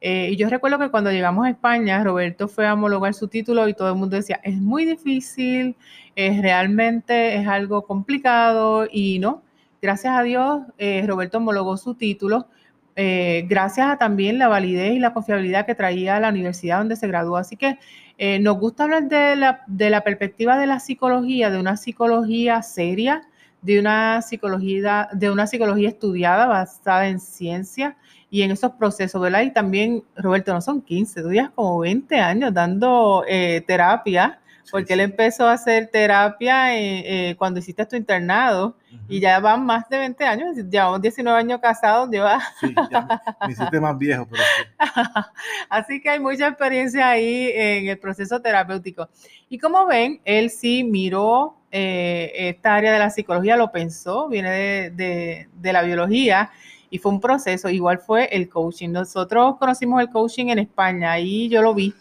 Eh, 0.01 0.31
y 0.31 0.35
yo 0.35 0.49
recuerdo 0.49 0.77
que 0.77 0.89
cuando 0.91 1.09
llegamos 1.09 1.45
a 1.45 1.51
España, 1.51 2.03
Roberto 2.03 2.49
fue 2.49 2.67
a 2.67 2.73
homologar 2.73 3.13
su 3.13 3.29
título 3.29 3.69
y 3.69 3.73
todo 3.73 3.87
el 3.87 3.95
mundo 3.95 4.17
decía, 4.17 4.41
es 4.43 4.57
muy 4.57 4.83
difícil, 4.83 5.77
es 6.17 6.41
realmente 6.41 7.37
es 7.37 7.47
algo 7.47 7.83
complicado 7.83 8.89
y 8.91 9.19
no 9.19 9.41
Gracias 9.83 10.17
a 10.17 10.23
Dios, 10.23 10.61
eh, 10.77 11.03
Roberto 11.05 11.39
homologó 11.39 11.75
su 11.75 11.95
título, 11.95 12.47
eh, 12.95 13.45
gracias 13.49 13.85
a 13.89 13.97
también 13.97 14.39
la 14.39 14.47
validez 14.47 14.93
y 14.93 14.99
la 14.99 15.11
confiabilidad 15.11 15.65
que 15.65 15.75
traía 15.75 16.21
la 16.21 16.29
universidad 16.29 16.77
donde 16.77 16.95
se 16.95 17.05
graduó. 17.05 17.35
Así 17.35 17.57
que 17.57 17.77
eh, 18.17 18.39
nos 18.39 18.59
gusta 18.59 18.83
hablar 18.85 19.09
de 19.09 19.35
la, 19.35 19.65
de 19.67 19.89
la 19.89 19.99
perspectiva 19.99 20.57
de 20.57 20.67
la 20.67 20.79
psicología, 20.79 21.49
de 21.49 21.59
una 21.59 21.75
psicología 21.75 22.61
seria, 22.61 23.23
de 23.61 23.77
una 23.77 24.21
psicología, 24.21 25.09
de 25.11 25.29
una 25.29 25.47
psicología 25.47 25.89
estudiada, 25.89 26.45
basada 26.45 27.09
en 27.09 27.19
ciencia 27.19 27.97
y 28.29 28.43
en 28.43 28.51
esos 28.51 28.71
procesos, 28.71 29.21
¿verdad? 29.21 29.41
Y 29.41 29.51
también, 29.51 30.05
Roberto, 30.15 30.53
no 30.53 30.61
son 30.61 30.81
15, 30.81 31.23
tú 31.23 31.27
días 31.27 31.49
como 31.53 31.79
20 31.79 32.15
años 32.21 32.53
dando 32.53 33.25
terapia 33.67 34.39
porque 34.71 34.93
él 34.93 35.01
empezó 35.01 35.47
a 35.47 35.53
hacer 35.53 35.87
terapia 35.87 36.75
eh, 36.75 37.29
eh, 37.29 37.35
cuando 37.35 37.59
hiciste 37.59 37.85
tu 37.85 37.95
internado 37.95 38.75
y 39.07 39.19
ya 39.19 39.39
van 39.39 39.65
más 39.65 39.89
de 39.89 39.97
20 39.97 40.23
años, 40.23 40.55
llevamos 40.69 41.01
19 41.01 41.37
años 41.37 41.59
casados, 41.59 42.09
lleva... 42.09 42.39
Sí, 42.59 42.73
ya 42.91 43.21
me 43.45 43.53
hiciste 43.53 43.79
más 43.79 43.97
viejo, 43.97 44.27
pero 44.29 44.43
Así 45.69 46.01
que 46.01 46.09
hay 46.09 46.19
mucha 46.19 46.47
experiencia 46.47 47.09
ahí 47.09 47.51
en 47.53 47.87
el 47.87 47.99
proceso 47.99 48.41
terapéutico. 48.41 49.09
Y 49.49 49.57
como 49.57 49.85
ven, 49.85 50.21
él 50.25 50.49
sí 50.49 50.83
miró 50.83 51.57
eh, 51.71 52.31
esta 52.35 52.75
área 52.75 52.93
de 52.93 52.99
la 52.99 53.09
psicología, 53.09 53.57
lo 53.57 53.71
pensó, 53.71 54.29
viene 54.29 54.91
de, 54.91 55.47
de 55.53 55.73
la 55.73 55.81
biología 55.81 56.51
y 56.89 56.99
fue 56.99 57.11
un 57.11 57.19
proceso, 57.19 57.69
igual 57.69 57.97
fue 57.97 58.25
el 58.25 58.47
coaching. 58.47 58.89
Nosotros 58.89 59.57
conocimos 59.57 59.99
el 59.99 60.09
coaching 60.09 60.47
en 60.49 60.59
España 60.59 61.19
y 61.19 61.49
yo 61.49 61.63
lo 61.63 61.73
vi 61.73 61.93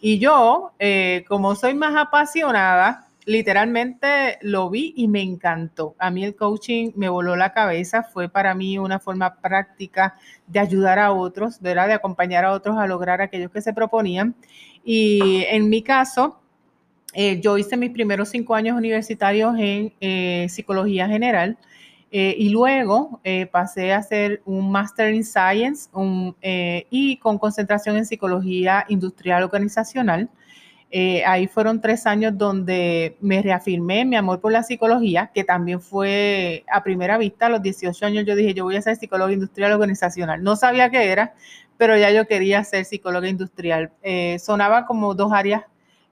y 0.00 0.18
yo, 0.18 0.72
eh, 0.78 1.24
como 1.28 1.54
soy 1.54 1.74
más 1.74 1.94
apasionada, 1.96 3.06
literalmente 3.26 4.38
lo 4.42 4.70
vi 4.70 4.94
y 4.96 5.08
me 5.08 5.22
encantó. 5.22 5.94
A 5.98 6.10
mí 6.10 6.24
el 6.24 6.34
coaching 6.34 6.92
me 6.96 7.08
voló 7.08 7.36
la 7.36 7.52
cabeza, 7.52 8.02
fue 8.02 8.28
para 8.28 8.54
mí 8.54 8.78
una 8.78 8.98
forma 8.98 9.36
práctica 9.36 10.16
de 10.46 10.58
ayudar 10.58 10.98
a 10.98 11.12
otros, 11.12 11.60
¿verdad? 11.60 11.88
De 11.88 11.94
acompañar 11.94 12.44
a 12.44 12.52
otros 12.52 12.78
a 12.78 12.86
lograr 12.86 13.20
aquellos 13.20 13.50
que 13.50 13.60
se 13.60 13.72
proponían. 13.72 14.34
Y 14.84 15.44
en 15.48 15.68
mi 15.68 15.82
caso, 15.82 16.40
eh, 17.12 17.40
yo 17.40 17.58
hice 17.58 17.76
mis 17.76 17.90
primeros 17.90 18.30
cinco 18.30 18.54
años 18.54 18.76
universitarios 18.76 19.54
en 19.58 19.92
eh, 20.00 20.46
psicología 20.48 21.08
general 21.08 21.58
eh, 22.12 22.34
y 22.36 22.48
luego 22.48 23.20
eh, 23.22 23.46
pasé 23.46 23.92
a 23.92 23.98
hacer 23.98 24.42
un 24.44 24.72
Master 24.72 25.14
in 25.14 25.24
Science 25.24 25.88
eh, 26.42 26.86
y 26.90 27.18
con 27.18 27.38
concentración 27.38 27.96
en 27.96 28.04
psicología 28.04 28.84
industrial 28.88 29.44
organizacional. 29.44 30.28
ahí 31.24 31.46
fueron 31.46 31.80
tres 31.80 32.06
años 32.06 32.36
donde 32.36 33.16
me 33.20 33.40
reafirmé 33.42 34.04
mi 34.04 34.16
amor 34.16 34.40
por 34.40 34.50
la 34.50 34.64
psicología, 34.64 35.30
que 35.32 35.44
también 35.44 35.80
fue 35.80 36.64
a 36.72 36.82
primera 36.82 37.16
vista, 37.16 37.46
a 37.46 37.48
los 37.48 37.62
18 37.62 38.06
años 38.06 38.24
yo 38.26 38.34
dije, 38.34 38.54
yo 38.54 38.64
voy 38.64 38.76
a 38.76 38.82
ser 38.82 38.96
psicóloga 38.96 39.32
industrial 39.32 39.72
organizacional. 39.72 40.42
No 40.42 40.56
sabía 40.56 40.90
qué 40.90 41.12
era, 41.12 41.34
pero 41.76 41.96
ya 41.96 42.10
yo 42.10 42.26
quería 42.26 42.64
ser 42.64 42.84
psicóloga 42.86 43.28
industrial. 43.28 43.92
sonaba 44.40 44.84
como 44.86 45.14
dos 45.14 45.32
áreas 45.32 45.62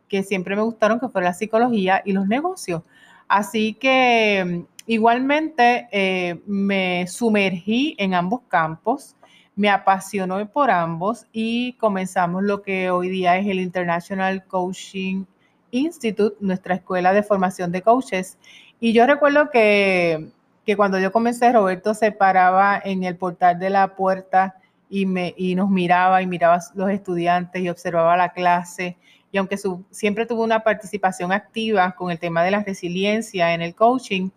que 0.08 0.22
siempre 0.22 0.54
me 0.56 0.62
gustaron, 0.62 1.00
que 1.00 1.08
fue 1.08 1.22
la 1.22 1.34
psicología 1.34 2.02
y 2.04 2.12
los 2.12 2.28
negocios. 2.28 2.82
Así 3.28 3.74
que 3.74 4.64
Igualmente, 4.88 5.86
eh, 5.92 6.40
me 6.46 7.06
sumergí 7.08 7.94
en 7.98 8.14
ambos 8.14 8.40
campos, 8.48 9.16
me 9.54 9.68
apasionó 9.68 10.50
por 10.50 10.70
ambos 10.70 11.26
y 11.30 11.74
comenzamos 11.74 12.42
lo 12.42 12.62
que 12.62 12.90
hoy 12.90 13.10
día 13.10 13.36
es 13.36 13.46
el 13.46 13.60
International 13.60 14.46
Coaching 14.46 15.26
Institute, 15.72 16.38
nuestra 16.40 16.76
escuela 16.76 17.12
de 17.12 17.22
formación 17.22 17.70
de 17.70 17.82
coaches. 17.82 18.38
Y 18.80 18.94
yo 18.94 19.06
recuerdo 19.06 19.50
que, 19.50 20.30
que 20.64 20.74
cuando 20.74 20.98
yo 20.98 21.12
comencé, 21.12 21.52
Roberto 21.52 21.92
se 21.92 22.10
paraba 22.10 22.80
en 22.82 23.04
el 23.04 23.18
portal 23.18 23.58
de 23.58 23.68
la 23.68 23.94
puerta 23.94 24.54
y, 24.88 25.04
me, 25.04 25.34
y 25.36 25.54
nos 25.54 25.68
miraba 25.68 26.22
y 26.22 26.26
miraba 26.26 26.60
los 26.74 26.88
estudiantes 26.88 27.60
y 27.60 27.68
observaba 27.68 28.16
la 28.16 28.30
clase. 28.30 28.96
Y 29.32 29.36
aunque 29.36 29.58
su, 29.58 29.84
siempre 29.90 30.24
tuvo 30.24 30.44
una 30.44 30.60
participación 30.60 31.30
activa 31.30 31.94
con 31.94 32.10
el 32.10 32.18
tema 32.18 32.42
de 32.42 32.52
la 32.52 32.62
resiliencia 32.62 33.52
en 33.52 33.60
el 33.60 33.74
coaching, 33.74 34.30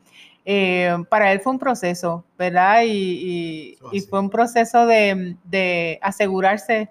eh, 0.45 0.95
para 1.09 1.31
él 1.31 1.39
fue 1.39 1.53
un 1.53 1.59
proceso, 1.59 2.23
¿verdad? 2.37 2.83
Y, 2.85 3.77
fue 4.09 4.19
un 4.19 4.29
proceso 4.29 4.85
de, 4.85 5.99
asegurarse 6.01 6.89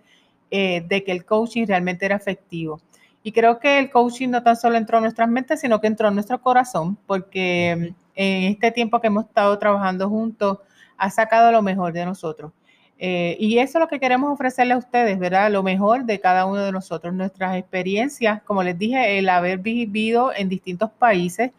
eh, 0.50 0.84
de 0.88 1.04
que 1.04 1.12
el 1.12 1.24
coaching 1.24 1.66
realmente 1.66 2.06
era 2.06 2.16
efectivo. 2.16 2.80
Y 3.22 3.32
creo 3.32 3.58
que 3.58 3.78
el 3.78 3.90
coaching 3.90 4.28
no 4.30 4.42
tan 4.42 4.56
solo 4.56 4.76
entró 4.76 4.98
en 4.98 5.04
nuestras 5.04 5.28
mentes, 5.28 5.60
sino 5.60 5.80
que 5.80 5.86
entró 5.88 6.08
en 6.08 6.14
nuestro 6.14 6.40
corazón, 6.40 6.96
porque 7.06 7.94
en 8.14 8.42
este 8.44 8.70
tiempo 8.70 9.00
que 9.00 9.08
hemos 9.08 9.26
estado 9.26 9.58
trabajando 9.58 10.08
juntos, 10.08 10.58
ha 10.96 11.10
sacado 11.10 11.50
lo 11.50 11.62
mejor 11.62 11.92
de 11.92 12.04
nosotros. 12.04 12.52
Eh, 12.98 13.36
y 13.40 13.58
eso 13.58 13.78
es 13.78 13.80
lo 13.80 13.88
que 13.88 13.98
queremos 13.98 14.30
ofrecerle 14.30 14.74
a 14.74 14.76
ustedes, 14.76 15.18
¿verdad? 15.18 15.50
Lo 15.50 15.62
mejor 15.62 16.04
de 16.04 16.20
cada 16.20 16.44
uno 16.44 16.62
de 16.62 16.70
nosotros, 16.70 17.14
nuestras 17.14 17.56
experiencias, 17.56 18.42
como 18.42 18.62
les 18.62 18.78
dije, 18.78 19.18
el 19.18 19.30
haber 19.30 19.58
vivido 19.58 20.32
en 20.36 20.50
distintos 20.50 20.90
países, 20.90 21.52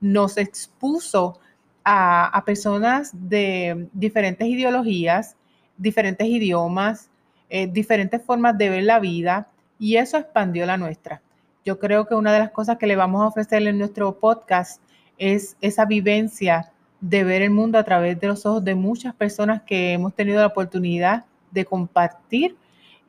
nos 0.00 0.36
expuso 0.36 1.38
a, 1.84 2.42
personas 2.44 3.10
de 3.14 3.88
diferentes 3.92 4.46
ideologías, 4.46 5.36
diferentes 5.76 6.26
idiomas, 6.26 7.08
eh, 7.48 7.66
diferentes 7.66 8.22
formas 8.22 8.58
de 8.58 8.68
ver 8.68 8.84
la 8.84 9.00
vida 9.00 9.48
y 9.78 9.96
eso 9.96 10.18
expandió 10.18 10.66
la 10.66 10.76
nuestra. 10.76 11.22
Yo 11.64 11.78
creo 11.78 12.06
que 12.06 12.14
una 12.14 12.32
de 12.32 12.40
las 12.40 12.50
cosas 12.50 12.76
que 12.78 12.86
le 12.86 12.96
vamos 12.96 13.22
a 13.22 13.28
ofrecer 13.28 13.66
en 13.66 13.78
nuestro 13.78 14.18
podcast 14.18 14.82
es 15.16 15.56
esa 15.60 15.86
vivencia 15.86 16.72
de 17.00 17.24
ver 17.24 17.42
el 17.42 17.50
mundo 17.50 17.78
a 17.78 17.84
través 17.84 18.18
de 18.20 18.26
los 18.26 18.44
ojos 18.44 18.64
de 18.64 18.74
muchas 18.74 19.14
personas 19.14 19.62
que 19.62 19.92
hemos 19.92 20.14
tenido 20.14 20.40
la 20.40 20.46
oportunidad 20.46 21.24
de 21.50 21.64
compartir 21.64 22.56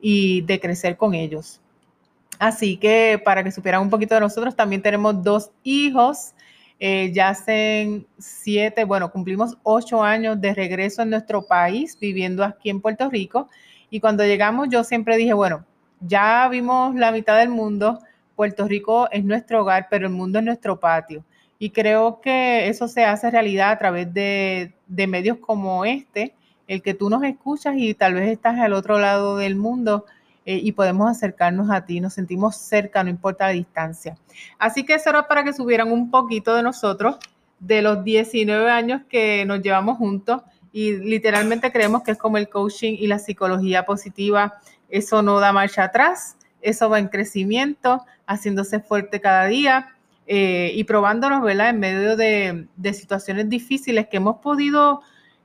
y 0.00 0.42
de 0.42 0.60
crecer 0.60 0.96
con 0.96 1.14
ellos. 1.14 1.60
Así 2.38 2.76
que 2.78 3.20
para 3.22 3.44
que 3.44 3.50
supieran 3.50 3.82
un 3.82 3.90
poquito 3.90 4.14
de 4.14 4.20
nosotros, 4.20 4.56
también 4.56 4.80
tenemos 4.80 5.22
dos 5.22 5.50
hijos 5.62 6.32
Eh, 6.82 7.12
ya 7.12 7.28
hace 7.28 8.06
siete, 8.18 8.84
bueno, 8.84 9.12
cumplimos 9.12 9.58
ocho 9.62 10.02
años 10.02 10.40
de 10.40 10.54
regreso 10.54 11.02
en 11.02 11.10
nuestro 11.10 11.46
país, 11.46 11.98
viviendo 12.00 12.42
aquí 12.42 12.70
en 12.70 12.80
Puerto 12.80 13.10
Rico. 13.10 13.50
Y 13.90 14.00
cuando 14.00 14.24
llegamos, 14.24 14.68
yo 14.70 14.82
siempre 14.82 15.18
dije, 15.18 15.34
bueno, 15.34 15.66
ya 16.00 16.48
vimos 16.48 16.94
la 16.94 17.12
mitad 17.12 17.38
del 17.38 17.50
mundo, 17.50 18.00
Puerto 18.34 18.66
Rico 18.66 19.10
es 19.10 19.22
nuestro 19.24 19.60
hogar, 19.60 19.88
pero 19.90 20.06
el 20.06 20.12
mundo 20.12 20.38
es 20.38 20.44
nuestro 20.46 20.80
patio. 20.80 21.22
Y 21.58 21.68
creo 21.70 22.22
que 22.22 22.68
eso 22.68 22.88
se 22.88 23.04
hace 23.04 23.30
realidad 23.30 23.72
a 23.72 23.78
través 23.78 24.14
de, 24.14 24.72
de 24.86 25.06
medios 25.06 25.36
como 25.36 25.84
este, 25.84 26.34
el 26.66 26.80
que 26.80 26.94
tú 26.94 27.10
nos 27.10 27.22
escuchas 27.24 27.74
y 27.76 27.92
tal 27.92 28.14
vez 28.14 28.30
estás 28.30 28.58
al 28.58 28.72
otro 28.72 28.98
lado 28.98 29.36
del 29.36 29.56
mundo 29.56 30.06
eh, 30.50 30.60
y 30.64 30.72
podemos 30.72 31.08
acercarnos 31.08 31.70
a 31.70 31.84
ti, 31.84 32.00
nos 32.00 32.14
sentimos 32.14 32.56
cerca, 32.56 33.04
no 33.04 33.08
importa 33.08 33.46
la 33.46 33.52
distancia. 33.52 34.16
Así 34.58 34.84
que 34.84 34.94
eso 34.94 35.08
era 35.08 35.28
para 35.28 35.44
que 35.44 35.52
subieran 35.52 35.92
un 35.92 36.10
poquito 36.10 36.56
de 36.56 36.64
nosotros, 36.64 37.18
de 37.60 37.82
los 37.82 38.02
19 38.02 38.68
años 38.68 39.02
que 39.08 39.44
nos 39.44 39.62
llevamos 39.62 39.98
juntos 39.98 40.42
y 40.72 40.96
literalmente 40.96 41.70
creemos 41.70 42.02
que 42.02 42.10
es 42.10 42.18
como 42.18 42.36
el 42.36 42.48
coaching 42.48 42.96
y 42.98 43.06
la 43.06 43.20
psicología 43.20 43.86
positiva, 43.86 44.58
eso 44.88 45.22
no 45.22 45.38
da 45.38 45.52
marcha 45.52 45.84
atrás, 45.84 46.36
eso 46.62 46.90
va 46.90 46.98
en 46.98 47.06
crecimiento, 47.06 48.04
haciéndose 48.26 48.80
fuerte 48.80 49.20
cada 49.20 49.46
día. 49.46 49.94
Eh, 50.26 50.72
y 50.74 50.84
probándonos, 50.84 51.42
¿verdad? 51.42 51.70
En 51.70 51.80
medio 51.80 52.16
de, 52.16 52.66
de, 52.76 52.94
situaciones 52.94 53.48
difíciles 53.48 54.06
que 54.08 54.18
hemos 54.18 54.36
podido 54.36 55.02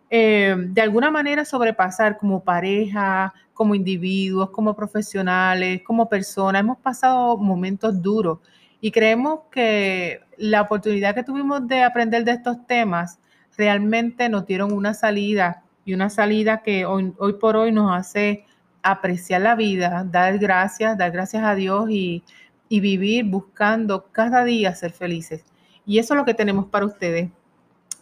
eh, 0.09 0.55
de 0.57 0.81
alguna 0.81 1.11
manera 1.11 1.45
sobrepasar 1.45 2.17
como 2.17 2.43
pareja, 2.43 3.33
como 3.53 3.75
individuos, 3.75 4.49
como 4.51 4.75
profesionales, 4.75 5.81
como 5.83 6.09
personas. 6.09 6.61
Hemos 6.61 6.77
pasado 6.77 7.37
momentos 7.37 8.01
duros 8.01 8.39
y 8.81 8.91
creemos 8.91 9.41
que 9.51 10.19
la 10.37 10.61
oportunidad 10.61 11.15
que 11.15 11.23
tuvimos 11.23 11.67
de 11.67 11.83
aprender 11.83 12.23
de 12.23 12.33
estos 12.33 12.65
temas 12.67 13.19
realmente 13.57 14.29
nos 14.29 14.45
dieron 14.45 14.73
una 14.73 14.93
salida 14.93 15.63
y 15.85 15.93
una 15.93 16.09
salida 16.09 16.61
que 16.61 16.85
hoy, 16.85 17.13
por 17.39 17.55
hoy 17.55 17.71
nos 17.71 17.95
hace 17.95 18.45
apreciar 18.83 19.41
la 19.41 19.55
vida, 19.55 20.05
dar 20.09 20.37
gracias, 20.37 20.97
dar 20.97 21.11
gracias 21.11 21.43
a 21.43 21.55
Dios 21.55 21.89
y 21.89 22.23
vivir 22.69 23.25
buscando 23.25 24.07
cada 24.11 24.43
día 24.43 24.75
ser 24.75 24.91
felices. 24.91 25.45
Y 25.85 25.99
eso 25.99 26.13
es 26.13 26.17
lo 26.17 26.25
que 26.25 26.33
tenemos 26.33 26.65
para 26.65 26.85
ustedes. 26.85 27.29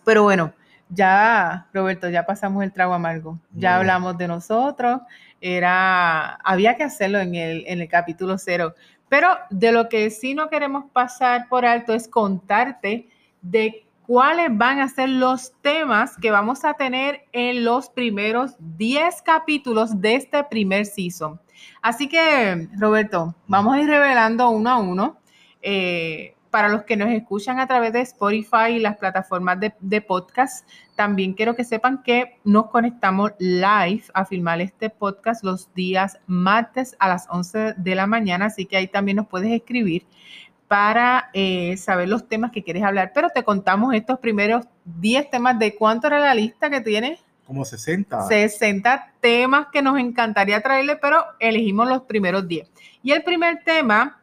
Pero 0.06 0.24
bueno, 0.24 0.54
ya, 0.94 1.68
Roberto, 1.74 2.10
ya 2.10 2.26
pasamos 2.26 2.64
el 2.64 2.72
trago 2.72 2.94
amargo, 2.94 3.40
ya 3.52 3.78
hablamos 3.78 4.18
de 4.18 4.28
nosotros, 4.28 5.02
era, 5.42 6.36
había 6.36 6.76
que 6.76 6.84
hacerlo 6.84 7.20
en 7.20 7.36
el, 7.36 7.64
en 7.68 7.82
el 7.82 7.88
capítulo 7.88 8.38
cero, 8.38 8.76
pero 9.10 9.30
de 9.50 9.72
lo 9.72 9.90
que 9.90 10.10
sí 10.10 10.34
no 10.34 10.50
queremos 10.50 10.86
pasar 10.92 11.48
por 11.50 11.66
alto 11.66 11.94
es 11.94 12.08
contarte 12.08 13.10
de 13.42 13.86
cuáles 14.06 14.56
van 14.58 14.80
a 14.80 14.88
ser 14.88 15.10
los 15.10 15.54
temas 15.62 16.18
que 16.18 16.32
vamos 16.32 16.66
a 16.66 16.74
tener 16.74 17.26
en 17.32 17.64
los 17.64 17.90
primeros 17.90 18.56
10 18.60 19.22
capítulos 19.22 20.00
de 20.02 20.16
este 20.16 20.44
primer 20.44 20.86
season. 20.86 21.40
Así 21.82 22.08
que, 22.08 22.68
Roberto, 22.78 23.36
vamos 23.48 23.76
a 23.76 23.82
ir 23.82 23.88
revelando 23.88 24.50
uno 24.50 24.70
a 24.70 24.78
uno. 24.78 25.18
Eh, 25.62 26.36
para 26.54 26.70
los 26.70 26.84
que 26.84 26.96
nos 26.96 27.10
escuchan 27.10 27.60
a 27.60 27.66
través 27.66 27.94
de 27.94 28.02
Spotify 28.02 28.74
y 28.74 28.80
las 28.80 28.98
plataformas 28.98 29.58
de, 29.60 30.02
podcast, 30.02 30.70
también 30.96 31.34
quiero 31.34 31.56
que 31.56 31.64
sepan 31.64 32.04
que 32.04 32.38
nos 32.44 32.70
conectamos 32.70 33.32
live 33.40 34.04
a 34.14 34.24
filmar 34.24 34.62
este 34.62 34.92
podcast 34.92 35.44
los 35.44 35.74
días 35.74 36.20
martes 36.28 36.96
a 37.00 37.10
las 37.10 37.26
11 37.28 37.74
de 37.76 37.96
la 37.96 38.06
mañana, 38.06 38.46
así 38.46 38.68
que 38.68 38.78
ahí 38.78 38.88
también 38.88 39.18
nos 39.18 39.28
puedes 39.28 39.52
escribir 39.52 40.06
para 40.68 41.32
eh, 41.34 41.76
saber 41.78 42.08
los 42.08 42.28
temas 42.28 42.52
que 42.52 42.64
quieres 42.64 42.84
hablar. 42.84 43.14
Pero 43.16 43.32
te 43.32 43.42
contamos 43.42 43.96
estos 43.96 44.20
primeros 44.20 44.68
10 44.86 45.32
temas 45.32 45.58
de 45.58 45.74
cuánto 45.74 46.06
era 46.06 46.20
la 46.20 46.36
lista 46.36 46.70
que 46.70 46.82
tienes. 46.82 47.20
Como 47.48 47.66
60. 47.66 48.28
60 48.28 49.14
temas 49.22 49.70
que 49.74 49.82
nos 49.82 49.98
encantaría 49.98 50.62
traerle, 50.62 50.98
pero 50.98 51.26
elegimos 51.40 51.90
los 51.90 52.04
primeros 52.04 52.48
10. 52.48 52.70
Y 53.02 53.12
el 53.12 53.24
primer 53.24 53.64
tema 53.64 54.23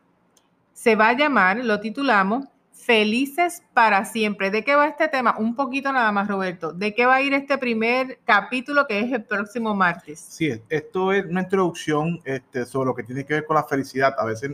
se 0.81 0.97
va 0.97 1.11
a 1.11 1.13
llamar, 1.13 1.59
lo 1.59 1.79
titulamos, 1.79 2.47
Felices 2.73 3.63
para 3.75 4.07
siempre. 4.07 4.51
¿De 4.51 4.65
qué 4.65 4.75
va 4.75 4.89
este 4.89 5.09
tema? 5.09 5.37
Un 5.37 5.55
poquito 5.55 5.93
nada 5.93 6.11
más, 6.11 6.27
Roberto. 6.27 6.73
¿De 6.73 6.95
qué 6.95 7.05
va 7.05 7.17
a 7.17 7.21
ir 7.23 7.35
este 7.35 7.59
primer 7.59 8.19
capítulo 8.25 8.87
que 8.87 8.99
es 8.99 9.13
el 9.13 9.23
próximo 9.23 9.75
martes? 9.75 10.19
Sí, 10.19 10.51
esto 10.71 11.13
es 11.13 11.27
una 11.27 11.43
introducción 11.43 12.19
este, 12.25 12.65
sobre 12.65 12.87
lo 12.87 12.95
que 12.95 13.03
tiene 13.03 13.27
que 13.27 13.35
ver 13.35 13.45
con 13.45 13.57
la 13.57 13.65
felicidad. 13.65 14.15
A 14.19 14.25
veces 14.25 14.53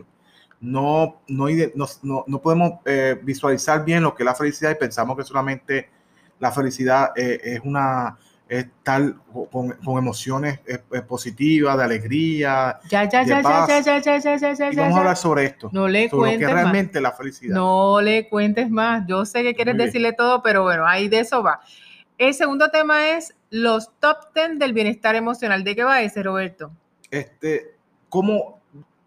no, 0.60 1.22
no, 1.28 1.46
no, 2.02 2.24
no 2.26 2.42
podemos 2.42 2.80
eh, 2.84 3.16
visualizar 3.22 3.84
bien 3.84 4.02
lo 4.02 4.12
que 4.12 4.24
es 4.24 4.26
la 4.26 4.34
felicidad 4.34 4.72
y 4.72 4.74
pensamos 4.74 5.16
que 5.16 5.22
solamente 5.22 5.88
la 6.40 6.50
felicidad 6.50 7.12
eh, 7.14 7.40
es 7.40 7.60
una 7.62 8.18
estar 8.48 9.14
con, 9.50 9.72
con 9.72 9.98
emociones 9.98 10.60
eh, 10.66 10.78
eh, 10.92 11.02
positivas, 11.02 11.76
de 11.76 11.84
alegría. 11.84 12.78
Ya, 12.88 13.08
ya, 13.08 13.22
de 13.24 13.30
ya, 13.30 13.42
paz. 13.42 13.68
ya, 13.68 13.80
ya, 13.80 13.98
ya, 13.98 14.18
ya, 14.18 14.36
ya, 14.36 14.52
ya, 14.52 14.72
y 14.72 14.76
Vamos 14.76 14.96
a 14.96 14.98
hablar 14.98 15.16
sobre 15.16 15.44
esto. 15.46 15.68
No 15.72 15.88
le 15.88 16.08
sobre 16.08 16.20
cuentes 16.20 16.40
lo 16.42 16.46
que 16.46 16.54
más. 16.54 16.62
realmente 16.62 17.00
la 17.00 17.12
felicidad. 17.12 17.54
No 17.54 18.00
le 18.00 18.28
cuentes 18.28 18.70
más. 18.70 19.04
Yo 19.06 19.24
sé 19.24 19.42
que 19.42 19.54
quieres 19.54 19.76
decirle 19.76 20.12
todo, 20.12 20.42
pero 20.42 20.62
bueno, 20.62 20.86
ahí 20.86 21.08
de 21.08 21.20
eso 21.20 21.42
va. 21.42 21.60
El 22.18 22.34
segundo 22.34 22.70
tema 22.70 23.10
es 23.10 23.34
los 23.50 23.90
top 24.00 24.16
10 24.34 24.58
del 24.58 24.72
bienestar 24.72 25.16
emocional. 25.16 25.64
¿De 25.64 25.74
qué 25.74 25.84
va 25.84 26.00
ese, 26.02 26.22
Roberto? 26.22 26.70
Este, 27.10 27.74
¿cómo, 28.08 28.60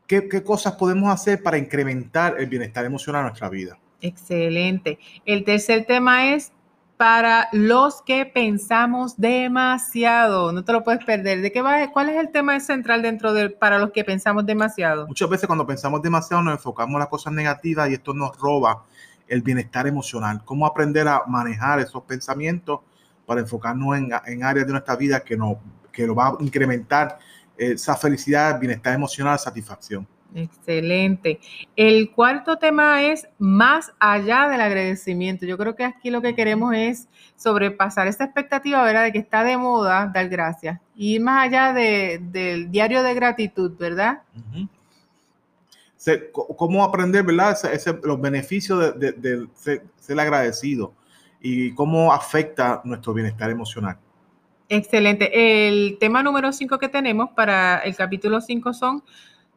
qué, 0.06 0.28
qué 0.28 0.44
cosas 0.44 0.74
podemos 0.76 1.12
hacer 1.12 1.42
para 1.42 1.58
incrementar 1.58 2.36
el 2.40 2.48
bienestar 2.48 2.86
emocional 2.86 3.22
en 3.22 3.28
nuestra 3.28 3.50
vida? 3.50 3.80
Excelente. 4.02 5.00
El 5.26 5.44
tercer 5.44 5.86
tema 5.86 6.34
es 6.34 6.52
para 7.00 7.48
los 7.54 8.02
que 8.02 8.26
pensamos 8.26 9.16
demasiado. 9.16 10.52
No 10.52 10.66
te 10.66 10.74
lo 10.74 10.84
puedes 10.84 11.02
perder. 11.06 11.42
¿De 11.42 11.50
qué 11.50 11.62
va? 11.62 11.90
¿Cuál 11.94 12.10
es 12.10 12.18
el 12.18 12.30
tema 12.30 12.60
central 12.60 13.02
dentro 13.02 13.32
de 13.32 13.50
para 13.50 13.80
los 13.80 13.92
que 13.92 14.04
pensamos 14.04 14.46
demasiado? 14.46 15.08
Muchas 15.08 15.30
veces 15.30 15.48
cuando 15.48 15.66
pensamos 15.66 16.02
demasiado 16.02 16.44
nos 16.44 16.56
enfocamos 16.56 16.96
en 16.96 17.00
las 17.00 17.08
cosas 17.08 17.32
negativas 17.32 17.90
y 17.90 17.94
esto 17.94 18.14
nos 18.14 18.38
roba 18.38 18.84
el 19.30 19.42
bienestar 19.42 19.88
emocional. 19.88 20.42
¿Cómo 20.44 20.66
aprender 20.66 21.08
a 21.08 21.24
manejar 21.26 21.80
esos 21.80 22.04
pensamientos 22.04 22.82
para 23.26 23.40
enfocarnos 23.40 23.98
en, 23.98 24.10
en 24.26 24.44
áreas 24.44 24.68
de 24.68 24.74
nuestra 24.74 24.98
vida 24.98 25.22
que, 25.22 25.38
no, 25.38 25.58
que 25.94 26.06
lo 26.06 26.14
va 26.14 26.28
a 26.28 26.38
incrementar 26.42 27.18
esa 27.56 27.96
felicidad, 27.96 28.60
bienestar 28.60 28.94
emocional, 28.94 29.40
satisfacción? 29.40 30.06
Excelente. 30.36 31.40
El 31.76 32.12
cuarto 32.12 32.58
tema 32.58 33.04
es 33.04 33.28
más 33.40 33.92
allá 34.00 34.48
del 34.48 34.62
agradecimiento. 34.62 35.46
Yo 35.46 35.58
creo 35.58 35.76
que 35.76 35.84
aquí 35.84 36.12
lo 36.12 36.22
que 36.22 36.36
queremos 36.36 36.74
es 36.76 37.08
sobrepasar 37.36 38.08
esa 38.08 38.26
expectativa, 38.26 38.84
¿verdad? 38.84 39.04
De 39.04 39.12
que 39.12 39.20
está 39.20 39.44
de 39.44 39.58
moda 39.58 40.12
dar 40.14 40.30
gracias. 40.30 40.80
Ir 40.96 41.22
más 41.22 41.48
allá 41.48 41.74
del 41.74 42.70
diario 42.70 43.02
de 43.02 43.14
gratitud, 43.14 43.76
¿verdad? 43.78 44.22
¿Cómo 46.32 46.84
aprender, 46.84 47.24
verdad? 47.24 47.58
los 48.04 48.22
beneficios 48.22 49.00
de, 49.00 49.48
ser, 49.56 50.20
agradecido 50.20 50.94
y 51.42 51.74
cómo 51.74 52.14
afecta 52.14 52.82
nuestro 52.84 53.14
bienestar 53.14 53.50
emocional. 53.50 53.98
Excelente. 54.68 55.32
El 55.68 55.98
tema 56.00 56.22
número 56.22 56.54
cinco 56.54 56.78
que 56.78 56.90
tenemos 56.90 57.32
para 57.32 57.80
el 57.80 57.96
capítulo 57.96 58.40
5 58.40 58.74
son 58.74 59.04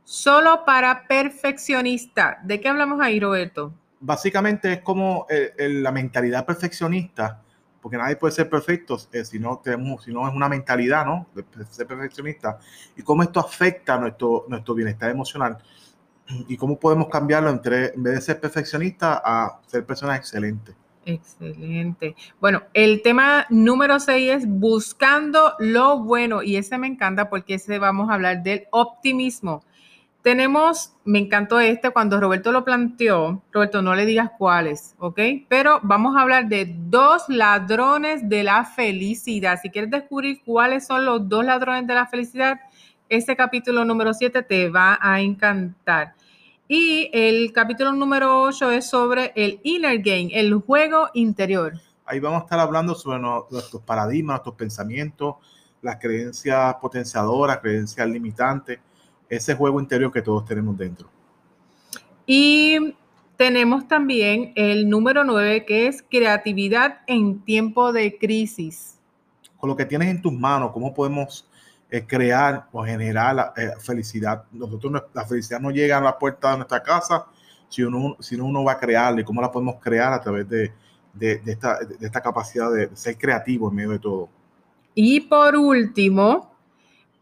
Solo 0.04 0.64
para 0.64 1.06
perfeccionista. 1.06 2.38
¿De 2.42 2.60
qué 2.60 2.68
hablamos 2.68 3.00
ahí, 3.00 3.20
Roberto? 3.20 3.72
Básicamente 4.00 4.72
es 4.72 4.80
como 4.80 5.26
eh, 5.30 5.52
la 5.58 5.92
mentalidad 5.92 6.44
perfeccionista, 6.44 7.40
porque 7.80 7.96
nadie 7.96 8.16
puede 8.16 8.32
ser 8.32 8.48
perfecto 8.50 8.98
eh, 9.12 9.24
si, 9.24 9.38
no 9.38 9.60
tenemos, 9.62 10.04
si 10.04 10.12
no 10.12 10.28
es 10.28 10.34
una 10.34 10.48
mentalidad, 10.48 11.04
¿no? 11.04 11.26
De 11.34 11.44
ser 11.66 11.86
perfeccionista. 11.86 12.58
Y 12.96 13.02
cómo 13.02 13.22
esto 13.22 13.40
afecta 13.40 13.98
nuestro, 13.98 14.46
nuestro 14.48 14.74
bienestar 14.74 15.10
emocional 15.10 15.58
y 16.48 16.56
cómo 16.56 16.78
podemos 16.78 17.08
cambiarlo 17.08 17.50
entre, 17.50 17.94
en 17.94 18.02
vez 18.02 18.14
de 18.14 18.20
ser 18.20 18.40
perfeccionista 18.40 19.22
a 19.24 19.60
ser 19.66 19.84
personas 19.84 20.18
excelentes. 20.18 20.74
Excelente. 21.04 22.14
Bueno, 22.40 22.62
el 22.74 23.02
tema 23.02 23.46
número 23.50 23.98
6 23.98 24.30
es 24.30 24.46
buscando 24.46 25.54
lo 25.58 25.98
bueno 25.98 26.42
y 26.42 26.56
ese 26.56 26.78
me 26.78 26.86
encanta 26.86 27.28
porque 27.28 27.54
ese 27.54 27.78
vamos 27.78 28.08
a 28.08 28.14
hablar 28.14 28.42
del 28.42 28.66
optimismo. 28.70 29.64
Tenemos, 30.22 30.92
me 31.04 31.18
encantó 31.18 31.58
este 31.58 31.90
cuando 31.90 32.20
Roberto 32.20 32.52
lo 32.52 32.64
planteó. 32.64 33.42
Roberto, 33.50 33.82
no 33.82 33.96
le 33.96 34.06
digas 34.06 34.30
cuáles, 34.38 34.94
¿ok? 35.00 35.18
Pero 35.48 35.80
vamos 35.82 36.16
a 36.16 36.20
hablar 36.20 36.46
de 36.46 36.72
dos 36.78 37.24
ladrones 37.26 38.28
de 38.28 38.44
la 38.44 38.64
felicidad. 38.64 39.58
Si 39.60 39.68
quieres 39.68 39.90
descubrir 39.90 40.40
cuáles 40.44 40.86
son 40.86 41.04
los 41.04 41.28
dos 41.28 41.44
ladrones 41.44 41.88
de 41.88 41.94
la 41.94 42.06
felicidad, 42.06 42.60
ese 43.08 43.34
capítulo 43.34 43.84
número 43.84 44.14
7 44.14 44.44
te 44.44 44.68
va 44.68 44.96
a 45.02 45.20
encantar. 45.20 46.14
Y 46.68 47.10
el 47.12 47.52
capítulo 47.52 47.92
número 47.92 48.42
8 48.42 48.70
es 48.70 48.88
sobre 48.88 49.32
el 49.34 49.58
inner 49.64 49.98
game, 49.98 50.30
el 50.32 50.54
juego 50.54 51.08
interior. 51.14 51.72
Ahí 52.06 52.20
vamos 52.20 52.42
a 52.42 52.44
estar 52.44 52.60
hablando 52.60 52.94
sobre 52.94 53.18
nuestros 53.18 53.82
paradigmas, 53.82 54.34
nuestros 54.34 54.54
pensamientos, 54.54 55.34
las 55.82 55.96
creencias 55.96 56.76
potenciadoras, 56.76 57.58
creencias 57.58 58.08
limitantes 58.08 58.78
ese 59.36 59.54
juego 59.54 59.80
interior 59.80 60.12
que 60.12 60.22
todos 60.22 60.44
tenemos 60.44 60.76
dentro. 60.76 61.08
Y 62.26 62.94
Tenemos 63.42 63.88
también 63.88 64.52
el 64.54 64.88
número 64.88 65.24
9 65.24 65.64
que 65.64 65.88
es 65.88 66.04
creatividad 66.08 67.00
en 67.08 67.40
tiempo 67.40 67.92
de 67.92 68.16
crisis. 68.16 69.00
Con 69.56 69.68
lo 69.68 69.76
que 69.76 69.84
tienes 69.84 70.08
en 70.10 70.22
tus 70.22 70.32
manos, 70.32 70.70
¿cómo 70.70 70.94
podemos 70.94 71.48
eh, 71.90 72.04
crear 72.06 72.68
o 72.70 72.84
generar 72.84 73.34
la 73.34 73.52
eh, 73.56 73.70
felicidad? 73.80 74.44
Nosotros, 74.52 75.02
la 75.12 75.24
felicidad 75.24 75.58
no 75.58 75.72
llega 75.72 75.98
a 75.98 76.00
la 76.00 76.16
puerta 76.16 76.52
de 76.52 76.58
nuestra 76.58 76.84
casa, 76.84 77.26
si 77.68 77.82
uno, 77.82 78.16
si 78.20 78.36
uno 78.36 78.62
va 78.62 78.72
a 78.72 78.78
crearla 78.78 79.22
y 79.22 79.24
cómo 79.24 79.40
la 79.40 79.50
podemos 79.50 79.74
crear 79.80 80.12
a 80.12 80.20
través 80.20 80.48
de, 80.48 80.72
esta, 81.44 81.80
de 81.80 82.06
esta 82.06 82.20
capacidad 82.20 82.70
de 82.70 82.94
ser 82.94 83.18
creativo 83.18 83.70
en 83.70 83.74
medio 83.74 83.90
de 83.90 83.98
todo. 83.98 84.28
Y 84.94 85.20
por 85.20 85.56
último, 85.56 86.54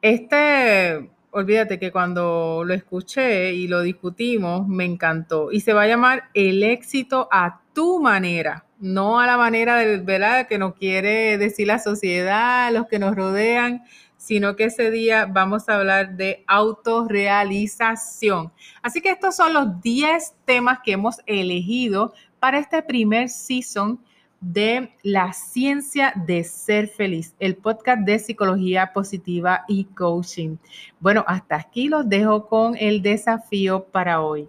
este 0.02 1.08
olvídate 1.30 1.78
que 1.78 1.92
cuando 1.92 2.62
lo 2.64 2.74
escuché 2.74 3.52
y 3.52 3.68
lo 3.68 3.82
discutimos, 3.82 4.66
me 4.66 4.84
encantó. 4.84 5.52
Y 5.52 5.60
se 5.60 5.72
va 5.72 5.82
a 5.82 5.86
llamar 5.86 6.24
El 6.34 6.62
éxito 6.62 7.28
a 7.30 7.60
tu 7.72 8.00
manera, 8.00 8.66
no 8.78 9.20
a 9.20 9.26
la 9.26 9.36
manera 9.36 9.76
de, 9.76 9.98
¿verdad? 9.98 10.48
que 10.48 10.58
nos 10.58 10.74
quiere 10.74 11.38
decir 11.38 11.66
la 11.66 11.78
sociedad, 11.78 12.72
los 12.72 12.86
que 12.86 12.98
nos 12.98 13.14
rodean, 13.14 13.84
sino 14.16 14.56
que 14.56 14.64
ese 14.64 14.90
día 14.90 15.26
vamos 15.26 15.68
a 15.68 15.76
hablar 15.76 16.16
de 16.16 16.44
autorrealización. 16.46 18.52
Así 18.82 19.00
que 19.00 19.10
estos 19.10 19.36
son 19.36 19.54
los 19.54 19.80
10 19.80 20.34
temas 20.44 20.80
que 20.84 20.92
hemos 20.92 21.20
elegido 21.26 22.12
para 22.38 22.58
este 22.58 22.82
primer 22.82 23.30
season 23.30 24.00
de 24.40 24.92
La 25.02 25.32
Ciencia 25.32 26.12
de 26.26 26.44
Ser 26.44 26.88
Feliz, 26.88 27.34
el 27.38 27.56
podcast 27.56 28.02
de 28.02 28.18
psicología 28.18 28.92
positiva 28.92 29.64
y 29.68 29.84
coaching. 29.84 30.56
Bueno, 30.98 31.24
hasta 31.26 31.56
aquí 31.56 31.88
los 31.88 32.08
dejo 32.08 32.48
con 32.48 32.76
el 32.76 33.02
desafío 33.02 33.84
para 33.84 34.22
hoy. 34.22 34.48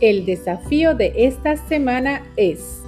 El 0.00 0.26
desafío 0.26 0.94
de 0.94 1.12
esta 1.16 1.56
semana 1.56 2.22
es 2.36 2.83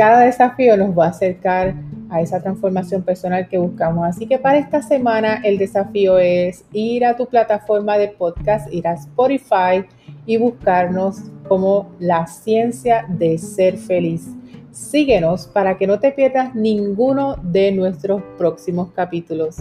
cada 0.00 0.20
desafío 0.20 0.78
nos 0.78 0.98
va 0.98 1.04
a 1.04 1.08
acercar 1.10 1.74
a 2.08 2.22
esa 2.22 2.40
transformación 2.40 3.02
personal 3.02 3.46
que 3.46 3.58
buscamos. 3.58 4.08
Así 4.08 4.26
que 4.26 4.38
para 4.38 4.56
esta 4.56 4.80
semana 4.80 5.42
el 5.44 5.58
desafío 5.58 6.18
es 6.18 6.64
ir 6.72 7.04
a 7.04 7.14
tu 7.14 7.26
plataforma 7.26 7.98
de 7.98 8.08
podcast, 8.08 8.72
ir 8.72 8.88
a 8.88 8.94
Spotify 8.94 9.84
y 10.24 10.38
buscarnos 10.38 11.18
como 11.46 11.90
la 11.98 12.26
ciencia 12.26 13.04
de 13.10 13.36
ser 13.36 13.76
feliz. 13.76 14.26
Síguenos 14.70 15.46
para 15.46 15.76
que 15.76 15.86
no 15.86 16.00
te 16.00 16.12
pierdas 16.12 16.54
ninguno 16.54 17.36
de 17.42 17.70
nuestros 17.70 18.22
próximos 18.38 18.92
capítulos. 18.92 19.58